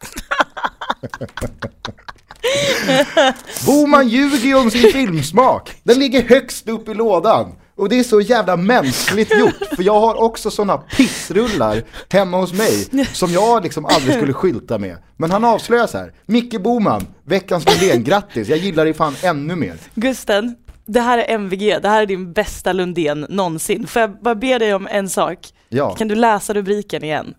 [3.66, 5.70] Boman ljuger ju om sin filmsmak.
[5.82, 7.52] Den ligger högst upp i lådan.
[7.76, 12.52] Och det är så jävla mänskligt gjort, för jag har också sådana pissrullar hemma hos
[12.52, 14.96] mig som jag liksom aldrig skulle skylta med.
[15.16, 16.12] Men han avslöjar här.
[16.26, 19.76] Micke Boman, veckans Lundén, grattis, jag gillar dig fan ännu mer.
[19.94, 20.56] Gusten,
[20.86, 23.86] det här är MVG, det här är din bästa Lundén någonsin.
[23.86, 25.38] Får jag bara be dig om en sak?
[25.68, 25.94] Ja.
[25.94, 27.34] Kan du läsa rubriken igen?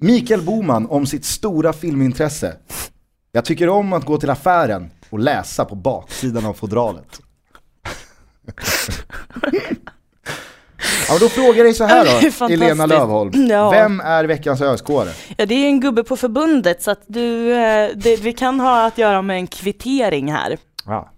[0.00, 2.56] Mikael Boman om sitt stora filmintresse.
[3.32, 7.20] Jag tycker om att gå till affären och läsa på baksidan av fodralet.
[11.08, 12.46] Ja, men då frågar jag dig så här då.
[12.54, 13.46] Elena Lövholm.
[13.48, 13.70] Ja.
[13.70, 15.08] Vem är veckans öskåre?
[15.36, 18.86] Ja, det är en gubbe på förbundet så att du, eh, det, vi kan ha
[18.86, 20.58] att göra med en kvittering här.
[20.86, 21.10] Ja.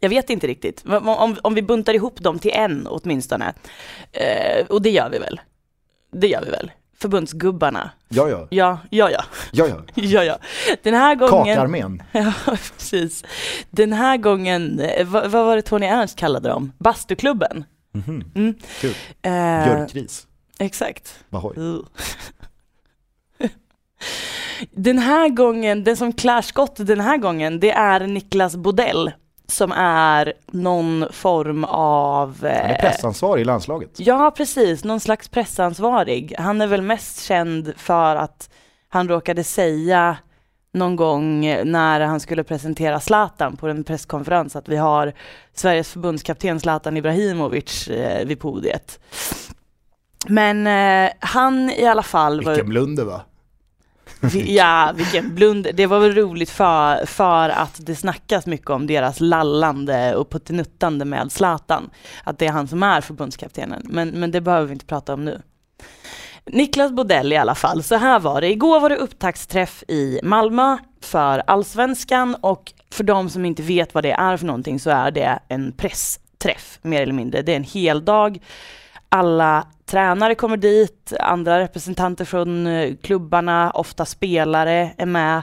[0.00, 0.84] Jag vet inte riktigt.
[0.86, 3.54] Om, om, om vi buntar ihop dem till en åtminstone.
[4.12, 5.40] Eh, och det gör vi väl.
[6.12, 6.70] Det gör vi väl.
[7.00, 7.90] Förbundsgubbarna.
[8.08, 9.24] Ja, ja, Ja, ja, ja.
[9.52, 9.82] ja, ja.
[9.94, 10.38] ja, ja.
[10.82, 11.56] Den här gången...
[11.56, 12.02] Kakarmén.
[12.12, 13.24] Ja, precis.
[13.70, 16.72] Den här gången, eh, vad, vad var det Tony Ernst kallade dem?
[16.78, 17.64] Bastuklubben.
[17.92, 18.24] Mhm.
[18.34, 18.54] Mm.
[18.80, 18.94] Kul.
[19.22, 20.26] Eh, Björkris.
[20.58, 21.24] Exakt.
[21.30, 21.56] Bahoj.
[21.58, 21.80] Uh.
[24.70, 29.12] Den här gången, den som klär skott den här gången, det är Niklas Bodell
[29.48, 32.36] som är någon form av...
[32.40, 33.90] Han är eh, pressansvarig i landslaget.
[33.96, 34.84] Ja, precis.
[34.84, 36.34] Någon slags pressansvarig.
[36.38, 38.50] Han är väl mest känd för att
[38.88, 40.16] han råkade säga
[40.72, 45.12] någon gång när han skulle presentera Zlatan på en presskonferens att vi har
[45.54, 49.00] Sveriges förbundskapten Zlatan Ibrahimovic eh, vid podiet.
[50.28, 52.44] Men eh, han i alla fall.
[52.44, 53.20] Vilken blunder va?
[54.46, 55.68] Ja, vilken blund.
[55.74, 61.04] Det var väl roligt för, för att det snackas mycket om deras lallande och puttinuttande
[61.04, 61.90] med Zlatan.
[62.24, 63.82] Att det är han som är förbundskaptenen.
[63.84, 65.42] Men, men det behöver vi inte prata om nu.
[66.46, 68.50] Niklas Bodell i alla fall, så här var det.
[68.50, 74.04] Igår var det upptaktsträff i Malmö för Allsvenskan och för de som inte vet vad
[74.04, 77.42] det är för någonting så är det en pressträff mer eller mindre.
[77.42, 78.38] Det är en hel dag.
[79.08, 85.42] Alla tränare kommer dit, andra representanter från eh, klubbarna, ofta spelare är med.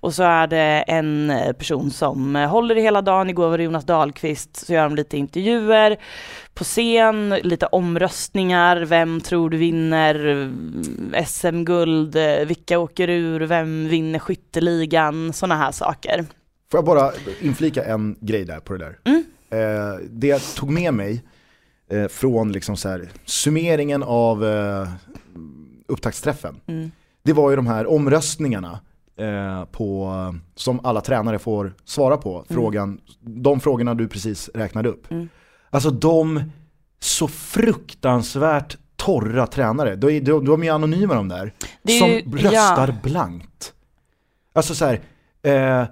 [0.00, 3.30] Och så är det en eh, person som eh, håller i hela dagen.
[3.30, 5.96] Igår var det Jonas Dahlqvist, så gör de lite intervjuer
[6.54, 8.76] på scen, lite omröstningar.
[8.76, 10.52] Vem tror du vinner
[11.26, 12.16] SM-guld?
[12.46, 13.40] Vilka åker ur?
[13.40, 15.32] Vem vinner skytteligan?
[15.32, 16.24] Sådana här saker.
[16.70, 18.98] Får jag bara inflika en grej där på det där.
[19.04, 19.24] Mm.
[19.50, 21.22] Eh, det jag tog med mig
[21.90, 24.88] eh, från liksom så här, summeringen av eh,
[25.86, 26.90] upptaktsträffen, Mm.
[27.22, 28.80] det var ju de här omröstningarna
[29.16, 30.10] eh, på,
[30.54, 32.44] som alla tränare får svara på.
[32.48, 35.10] Frågan, De frågorna du precis räknade upp.
[35.10, 35.28] Mm.
[35.70, 36.42] Alltså de
[37.00, 42.22] så fruktansvärt torra tränare, de, de, de är ju anonyma de där, är som ju-
[42.38, 42.94] röstar ja.
[43.10, 43.72] blankt.
[44.52, 45.00] Alltså så här,
[45.42, 45.86] eh,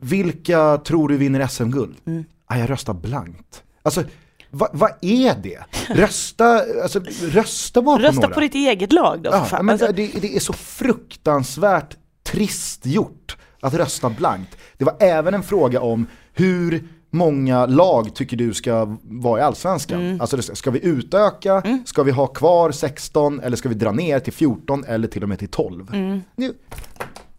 [0.00, 1.96] vilka tror du vinner SM-guld?
[2.04, 2.24] Mm.
[2.46, 3.62] Ah, jag röstar blankt.
[3.82, 4.04] Alltså,
[4.50, 5.58] vad vad är det?
[5.88, 8.34] Rösta, alltså, rösta bara på Rösta några.
[8.34, 9.30] på ditt eget lag då.
[9.30, 14.56] Ja, men Alltså, det, det är så fruktansvärt trist gjort att rösta blankt.
[14.78, 20.00] Det var även en fråga om hur många lag tycker du ska vara i Allsvenskan?
[20.00, 20.20] Mm.
[20.20, 24.32] Alltså ska vi utöka, ska vi ha kvar 16 eller ska vi dra ner till
[24.32, 25.94] 14 eller till och med till 12?
[25.94, 26.22] Mm.
[26.36, 26.54] Nu,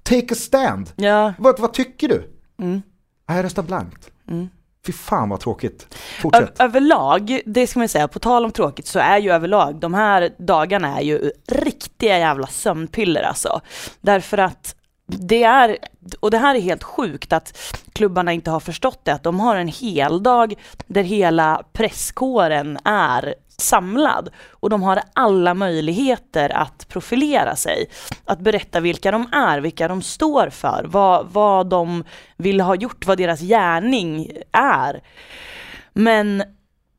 [0.04, 0.90] take a stand.
[0.96, 1.34] ja.
[1.40, 2.30] Vad, vad tycker du?
[2.60, 2.82] Mm.
[3.28, 4.12] Jag röstar blankt.
[4.30, 4.50] Mm.
[4.86, 5.88] Fy fan vad tråkigt.
[5.92, 6.60] Ö- Fortsätt.
[6.60, 10.30] överlag, det ska man säga, på tal om tråkigt så är ju överlag, de här
[10.38, 13.62] dagarna är ju riktiga jävla sömnpiller alltså.
[14.02, 14.76] Därför att
[15.08, 15.78] det är,
[16.20, 17.58] och det här är helt sjukt att
[17.94, 20.54] klubbarna inte har förstått det, att de har en hel dag
[20.88, 27.86] där hela presskåren är samlad och de har alla möjligheter att profilera sig,
[28.26, 32.04] att berätta vilka de är, vilka de står för, vad, vad de
[32.38, 35.02] vill ha gjort, vad deras gärning är.
[35.94, 36.44] Men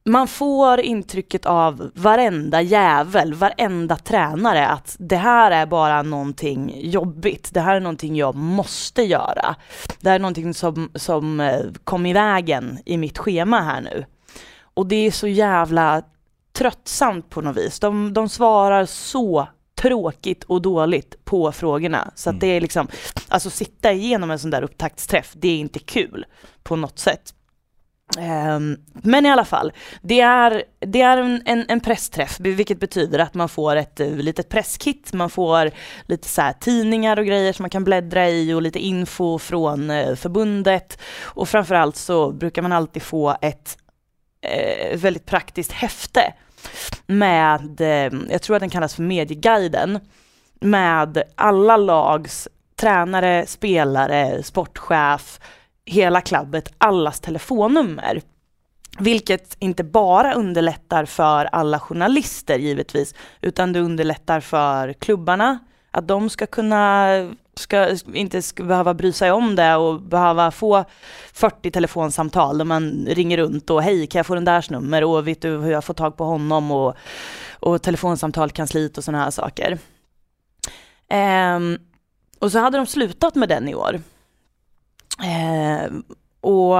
[0.04, 7.50] man får intrycket av varenda jävel, varenda tränare att det här är bara någonting jobbigt.
[7.54, 9.56] Det här är någonting jag måste göra.
[10.00, 14.04] Det här är någonting som, som eh, kom i vägen i mitt schema här nu.
[14.74, 16.02] Och det är så jävla
[16.52, 17.80] tröttsamt på något vis.
[17.80, 22.10] De, de svarar så tråkigt och dåligt på frågorna.
[22.14, 22.88] Så att det är liksom,
[23.28, 26.24] alltså sitta igenom en sån där upptaktsträff, det är inte kul
[26.62, 27.34] på något sätt.
[28.18, 29.72] Ehm, men i alla fall,
[30.02, 34.08] det är, det är en, en, en pressträff, vilket betyder att man får ett eh,
[34.08, 35.70] litet presskit, man får
[36.06, 39.90] lite så här tidningar och grejer som man kan bläddra i och lite info från
[39.90, 40.98] eh, förbundet.
[41.22, 43.78] Och framförallt så brukar man alltid få ett
[44.42, 46.34] eh, väldigt praktiskt häfte
[47.06, 50.00] med, eh, jag tror att den kallas för Medieguiden,
[50.60, 55.40] med alla lags tränare, spelare, sportchef,
[55.84, 58.22] hela klubbet, allas telefonnummer.
[58.98, 65.58] Vilket inte bara underlättar för alla journalister givetvis, utan det underlättar för klubbarna,
[65.90, 67.08] att de ska kunna,
[67.56, 70.84] ska, inte ska behöva bry sig om det och behöva få
[71.32, 75.28] 40 telefonsamtal där man ringer runt och hej kan jag få den där nummer och
[75.28, 76.94] vet du hur jag får tag på honom och,
[77.60, 79.78] och telefonsamtal kansliet och sådana här saker.
[81.08, 81.78] Ehm,
[82.38, 84.00] och så hade de slutat med den i år.
[85.24, 86.02] Ehm,
[86.40, 86.76] och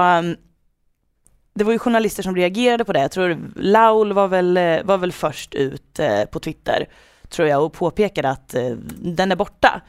[1.55, 2.99] det var ju journalister som reagerade på det.
[2.99, 6.87] Jag tror Laul var väl, var väl först ut eh, på Twitter,
[7.33, 8.69] tror jag, och påpekade att eh,
[9.01, 9.81] den är borta.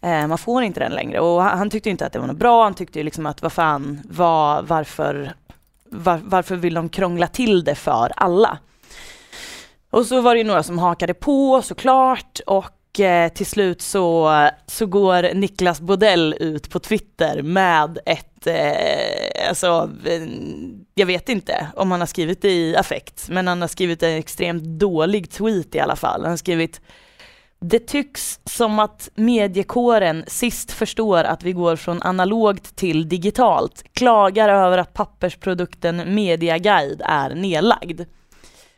[0.00, 1.20] Eh, man får inte den längre.
[1.20, 2.64] Och han, han tyckte inte att det var något bra.
[2.64, 5.32] Han tyckte ju liksom att vad fan, var, varför,
[5.84, 8.58] var, varför vill de krångla till det för alla?
[9.90, 14.48] Och så var det ju några som hakade på såklart och eh, till slut så,
[14.66, 20.22] så går Niklas Bodell ut på Twitter med ett, eh, alltså, eh,
[20.94, 24.18] jag vet inte om han har skrivit det i affekt, men han har skrivit en
[24.18, 26.20] extremt dålig tweet i alla fall.
[26.20, 26.80] Han har skrivit
[27.64, 34.48] det tycks som att mediekåren sist förstår att vi går från analogt till digitalt, klagar
[34.48, 38.00] över att pappersprodukten Mediaguide är nedlagd.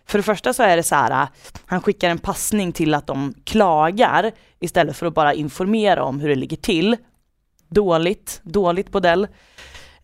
[0.06, 1.28] För det första så är det så här,
[1.66, 6.28] han skickar en passning till att de klagar istället för att bara informera om hur
[6.28, 6.96] det ligger till.
[7.68, 9.28] Dåligt, dåligt modell.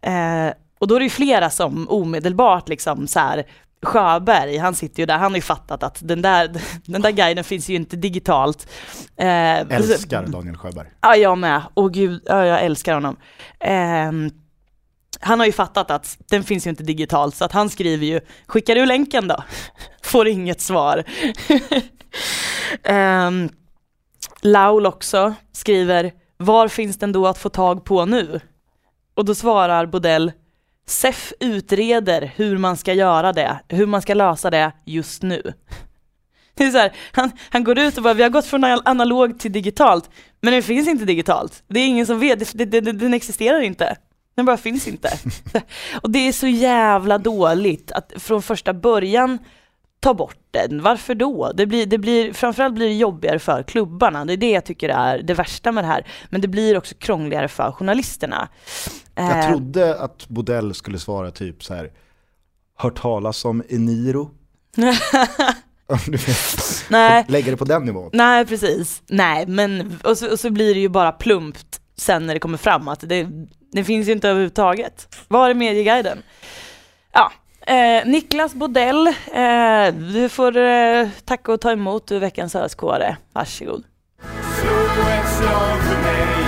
[0.03, 3.47] Eh, och då är det ju flera som omedelbart liksom så här,
[3.83, 6.51] Sjöberg, han sitter ju där, han har ju fattat att den där,
[6.85, 8.69] den där guiden finns ju inte digitalt.
[9.17, 10.89] Eh, Älskar Daniel Sjöberg.
[11.01, 11.63] Ja, jag med.
[11.75, 13.17] Åh gud, ja, jag älskar honom.
[13.61, 14.31] Ehm,
[15.21, 18.21] han har ju fattat att den finns ju inte digitalt, så att han skriver ju,
[18.47, 19.45] skickar du länken då?
[20.03, 21.05] Får inget svar.
[22.83, 23.49] Ehm,
[24.43, 28.41] Laul också skriver, var finns den då att få tag på nu?
[29.21, 30.33] Och då svarar Bodell,
[30.87, 35.43] SEF utreder hur man ska göra det, hur man ska lösa det just nu.
[36.55, 39.39] Det är så här, han, han går ut och bara, vi har gått från analog
[39.39, 40.11] till digitalt,
[40.41, 41.63] men den finns inte digitalt.
[41.69, 43.97] Det är ingen som vet, det, det, det, den existerar inte.
[44.35, 45.19] Den bara finns inte.
[46.03, 49.39] och det är så jävla dåligt att från första början
[50.01, 50.83] ta bort den.
[50.83, 51.53] Varför då?
[51.55, 54.25] Det blir, det blir, framförallt blir det jobbigare för klubbarna.
[54.25, 56.07] Det är det jag tycker är det värsta med det här.
[56.31, 58.49] Men det blir också krångligare för journalisterna.
[59.15, 61.91] Jag Eh, trodde att Bodell skulle svara typ så här.
[62.79, 64.31] hört talas om Eniro?
[66.89, 68.11] Nej, Lägger det på den nivån.
[68.13, 69.03] nej precis.
[69.07, 72.59] Nej, men och så, och så blir det ju bara plumpt sen när det kommer
[72.59, 73.27] fram att det,
[73.73, 75.17] det finns ju inte överhuvudtaget.
[75.29, 76.19] Var är medieguiden?
[77.13, 77.33] Ja,
[77.71, 83.17] eh, Niklas Bodell, eh, du får eh, tacka och ta emot du är veckans öskåre.
[83.33, 83.85] Varsågod.
[84.61, 86.40] Slå ett slag för mig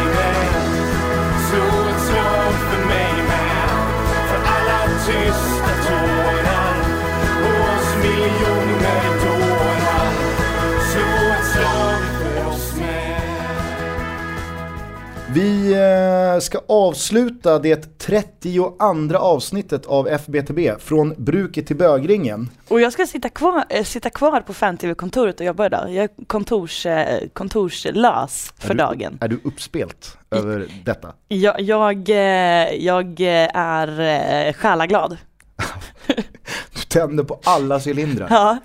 [15.35, 18.77] Vi eh, ska avsluta det 32
[19.19, 22.51] avsnittet av FBTB, från bruket till bögringen.
[22.69, 25.95] Och jag ska sitta kvar, äh, sitta kvar på fan-tv-kontoret och jobba idag.
[25.95, 29.19] Jag är kontors, eh, kontorslös för är du, dagen.
[29.21, 31.13] Är du uppspelt över detta?
[31.29, 34.01] Jag, jag, eh, jag eh, är
[34.49, 35.17] eh, själaglad.
[36.93, 38.27] Tänder på alla cylindrar.
[38.31, 38.59] Ja.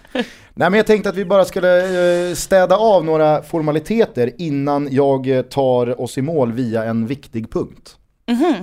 [0.53, 5.27] Nej men jag tänkte att vi bara skulle eh, städa av några formaliteter innan jag
[5.29, 7.97] eh, tar oss i mål via en viktig punkt.
[8.27, 8.53] Mhm.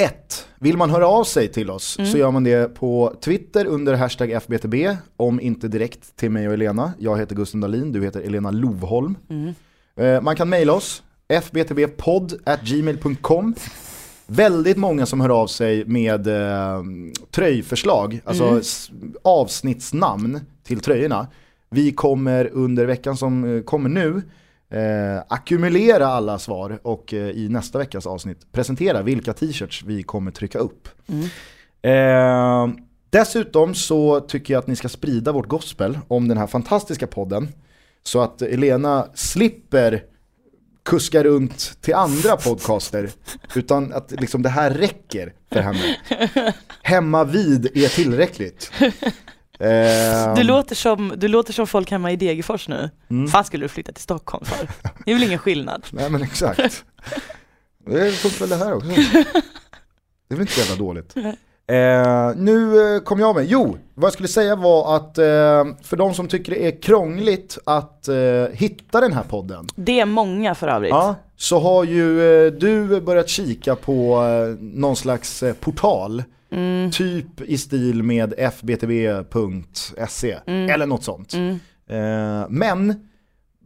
[0.00, 0.46] 1.
[0.60, 4.30] Vill man höra av sig till oss så gör man det på Twitter under hashtag
[4.30, 4.74] FBTB,
[5.16, 6.92] om inte direkt till mig och Elena.
[6.98, 9.14] Jag heter Gusten Dahlin, du heter Elena Lovholm.
[10.00, 11.02] Eh, Man kan mejla oss,
[11.42, 13.54] fbtbpodd.gmail.com.
[14.30, 16.82] Väldigt många som hör av sig med eh,
[17.30, 18.90] tröjförslag, alltså s-
[19.22, 21.26] avsnittsnamn till tröjorna.
[21.70, 24.22] Vi kommer under veckan som eh, kommer nu
[24.78, 30.30] eh, ackumulera alla svar och eh, i nästa veckas avsnitt presentera vilka t-shirts vi kommer
[30.30, 30.88] trycka upp.
[31.82, 32.68] Eh,
[33.10, 37.48] dessutom så tycker jag att ni ska sprida vårt gospel om den här fantastiska podden
[38.02, 40.02] så att Elena slipper
[40.88, 43.10] kuska runt till andra podcaster
[43.54, 45.96] utan att liksom det här räcker för henne.
[46.82, 48.72] Hemma vid är tillräckligt.
[49.60, 52.90] Eh, Du, låter som, du låter som folk hemma i Degerfors nu.
[53.10, 53.28] Mm.
[53.28, 54.68] Fan skulle du flytta till Stockholm för?
[55.04, 55.86] Det är väl ingen skillnad?
[55.90, 56.84] Nej men exakt.
[57.86, 58.88] Det funkar väl det här också.
[60.28, 61.14] Det är väl inte så jävla dåligt.
[61.68, 65.24] Eh, nu eh, kom jag med, jo, vad jag skulle säga var att eh,
[65.82, 68.14] för de som tycker det är krångligt att eh,
[68.52, 70.90] hitta den här podden, Det är många för övrigt.
[70.90, 76.90] ja, så har ju eh, du börjat kika på eh, någon slags eh, portal, Mm.
[76.90, 81.32] typ i stil med fbtb.se E, eller något sånt.
[81.34, 81.58] Mm.
[82.48, 83.08] Men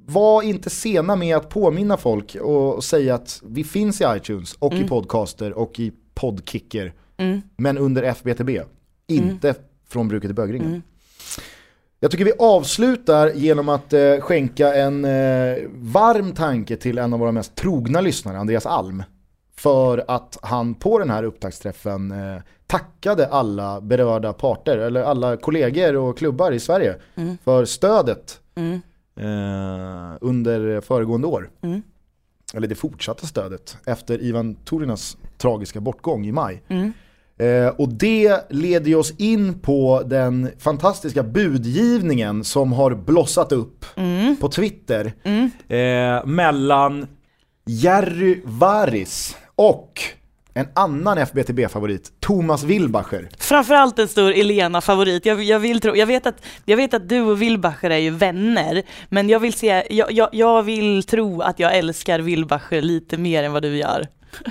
[0.06, 4.52] var inte sena med att påminna folk och, och säga att vi finns i iTunes
[4.58, 6.92] och i podcaster och i podkicker.
[7.22, 7.42] Mm.
[7.56, 8.60] Men under FBTB,
[9.06, 9.54] inte
[9.88, 10.68] från bruket i bögringen.
[10.68, 10.82] Mm.
[12.00, 17.18] Jag tycker vi avslutar genom att eh, skänka en eh, varm tanke till en av
[17.20, 19.02] våra mest trogna lyssnare, Andreas Alm.
[19.56, 25.96] För att han på den här upptaktsträffen eh, tackade alla berörda parter, eller alla kollegor
[25.96, 27.38] och klubbar i Sverige Mm.
[27.44, 28.72] för stödet Mm.
[29.16, 31.50] eh, under föregående år.
[31.62, 31.82] Mm.
[32.54, 36.62] Eller det fortsatta stödet efter Ivan Torinas tragiska bortgång i maj.
[37.38, 37.66] Mm.
[37.66, 43.84] Eh, och det leder oss in på den fantastiska budgivningen som har blossat upp
[44.40, 45.12] på Twitter.
[45.68, 47.06] Eh, mellan,
[47.66, 50.00] Jerry Varis och
[50.54, 53.28] en annan FBTB-favorit, Thomas Wilbacher.
[53.38, 55.26] Framförallt en stor Elena-favorit.
[55.26, 58.10] Jag, jag, vill tro, jag, vet att, jag vet att du och Wilbacher är ju
[58.10, 63.18] vänner, men jag vill, se, jag, jag, jag vill tro att jag älskar Wilbacher lite
[63.18, 64.08] mer än vad du gör.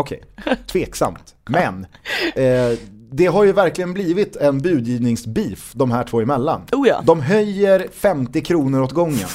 [0.00, 0.22] Okej,
[0.66, 1.34] tveksamt.
[1.48, 1.86] Men
[2.34, 2.78] eh,
[3.12, 6.62] det har ju verkligen blivit en budgivningsbeef de här två emellan.
[6.72, 7.02] Oh ja.
[7.04, 9.28] De höjer 50 kronor åt gången.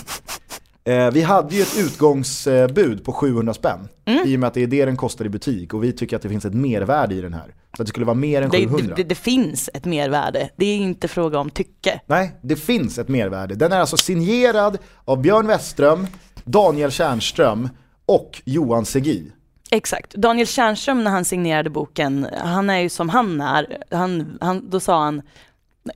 [0.87, 3.87] Eh, vi hade ju ett utgångsbud på 700 spänn.
[4.05, 4.27] Mm.
[4.27, 6.21] I och med att det är det den kostar i butik och vi tycker att
[6.21, 7.53] det finns ett mervärde i den här.
[7.75, 8.93] Så att det skulle vara mer än Det, 700.
[8.95, 12.01] det, det finns ett mervärde, det är inte fråga om tycke.
[12.05, 13.55] Nej, det finns ett mervärde.
[13.55, 16.07] Den är alltså signerad av Björn Westström,
[16.43, 17.69] Daniel Tjärnström
[18.05, 19.31] och Johan Segi.
[19.71, 20.13] Exakt.
[20.13, 23.77] Daniel Tjärnström när han signerade boken, han är ju som han är.
[23.91, 25.21] Han, han, då sa han,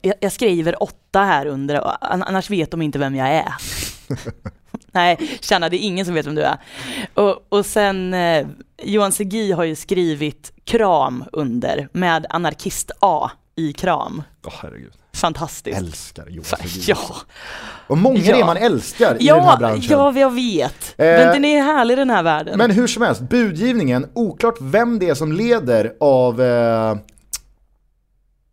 [0.02, 3.54] jag, jag skriver åtta här under, annars vet de inte vem jag är.
[4.92, 6.56] Nej, Tjärna, det är ingen som vet vem du är.
[7.14, 8.46] Och, och sen, eh,
[8.82, 14.22] Johan Segi har ju skrivit kram under med anarkist A i kram.
[14.46, 14.92] åh herregud.
[15.14, 15.78] Fantastiskt.
[15.78, 16.82] Älskar Fa- Segi.
[16.90, 16.98] Ja,
[17.86, 18.34] Och många Ja.
[18.34, 19.82] det är man älskar i den här ja, branschen.
[19.90, 20.94] ja, jag vet.
[20.98, 22.58] Eh, Men den är härlig den här världen.
[22.58, 26.96] Men hur som helst, budgivningen, oklart vem det är som leder av eh,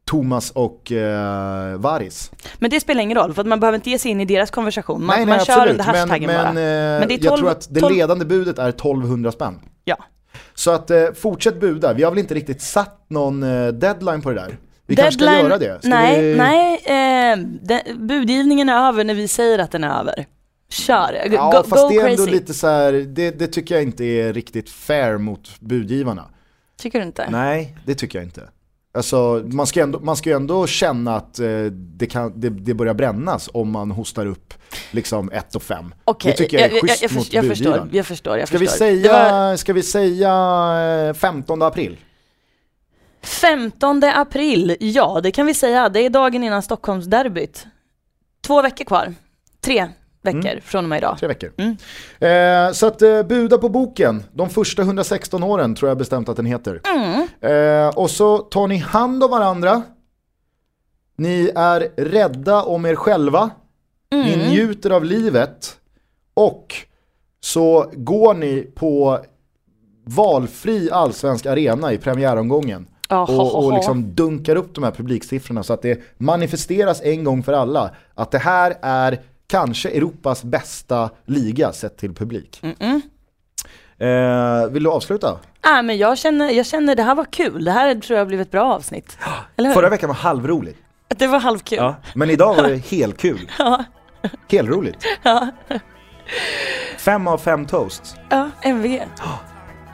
[0.06, 2.32] Thomas och eh, Varis.
[2.60, 4.52] Men det spelar ingen roll, för att man behöver inte ge sig in i deras
[4.52, 5.06] konversation.
[5.06, 5.72] Man, nej, man nej, kör absolut.
[5.72, 6.54] under hashtaggen men, bara.
[6.54, 9.32] Men, eh, Men det är jag 12 tror att det 12 ledande budet är 1200
[9.32, 9.60] spänn.
[9.84, 9.98] Ja.
[10.54, 14.30] Så att eh, fortsätt buda, vi har väl inte riktigt satt någon eh, deadline på
[14.30, 14.58] det där.
[14.88, 15.80] Vi kanske ska Deadline- göra det.
[15.80, 16.36] Ska nej, vi...
[16.38, 16.82] nej.
[16.86, 20.26] Eh, den, budgivningen är över när vi säger att den är över.
[20.70, 22.32] Kör, Go- Ja, go, fast det är ändå crazy.
[22.32, 26.26] lite så här, det, det tycker jag inte är riktigt fair mot budgivarna.
[26.80, 27.28] Tycker du inte?
[27.30, 28.42] Nej, det tycker jag inte.
[28.94, 32.74] Alltså, man ska, ändå, man ska ju ändå känna att eh, det, kan, det, det
[32.74, 34.54] börjar brännas om man hostar upp
[34.92, 35.94] liksom 1 och 5.
[36.04, 37.90] Okej, det tycker jag är jag, jag, schysst jag, mot förstår, jag förstår, budgivaren.
[37.94, 38.38] jag förstår.
[38.38, 38.86] Jag Ska vi, förstår.
[38.86, 41.98] Säga, var ska vi säga eh, 15 april?
[43.28, 45.90] 15 april, ja det kan vi säga.
[45.90, 47.68] Det är dagen innan Stockholmsderbyt.
[48.48, 49.14] Två veckor kvar.
[49.62, 49.88] Tre
[50.22, 50.62] veckor Mm.
[50.62, 51.18] från och med idag.
[51.20, 51.52] Tre veckor.
[51.58, 51.78] Mm.
[52.68, 56.36] Eh, så att eh, buda på boken, de första 116 åren tror jag bestämt att
[56.38, 56.82] den heter.
[56.96, 57.28] Mm.
[57.42, 59.82] Eh, och så tar ni hand om varandra.
[61.18, 63.50] Ni är rädda om er själva.
[64.12, 64.48] Ni Mm.
[64.50, 65.78] njuter av livet.
[66.34, 66.76] Och
[67.40, 69.20] så går ni på
[70.06, 72.88] valfri allsvensk arena i premiäromgången.
[73.10, 77.54] Och, och liksom dunkar upp de här publiksiffrorna så att det manifesteras en gång för
[77.54, 82.62] alla att det här är kanske Europas bästa liga sett till publik.
[82.62, 83.02] Mm-mm.
[84.00, 85.38] Eh, vill du avsluta?
[85.66, 87.64] Nej, men jag känner, jag känner det här var kul.
[87.66, 89.18] Det här tror jag blivit ett bra avsnitt.
[89.74, 90.80] Förra veckan var halvroligt.
[91.08, 91.78] Det var halvkul.
[91.78, 91.96] Ja.
[92.16, 93.52] Men idag var det helt kul.
[94.50, 95.06] Helt roligt.
[96.98, 98.16] Fem av fem toasts.
[98.30, 99.00] Ja, MV.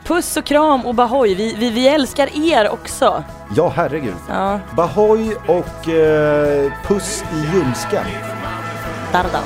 [0.04, 1.34] Puss och kram och Bahoy.
[1.34, 3.24] Vi, vi, vi älskar er också.
[3.56, 4.14] Ja, herregud.
[4.28, 8.04] Ja, Bahoy och eh, puss i ljumsken.
[9.12, 9.40] darda.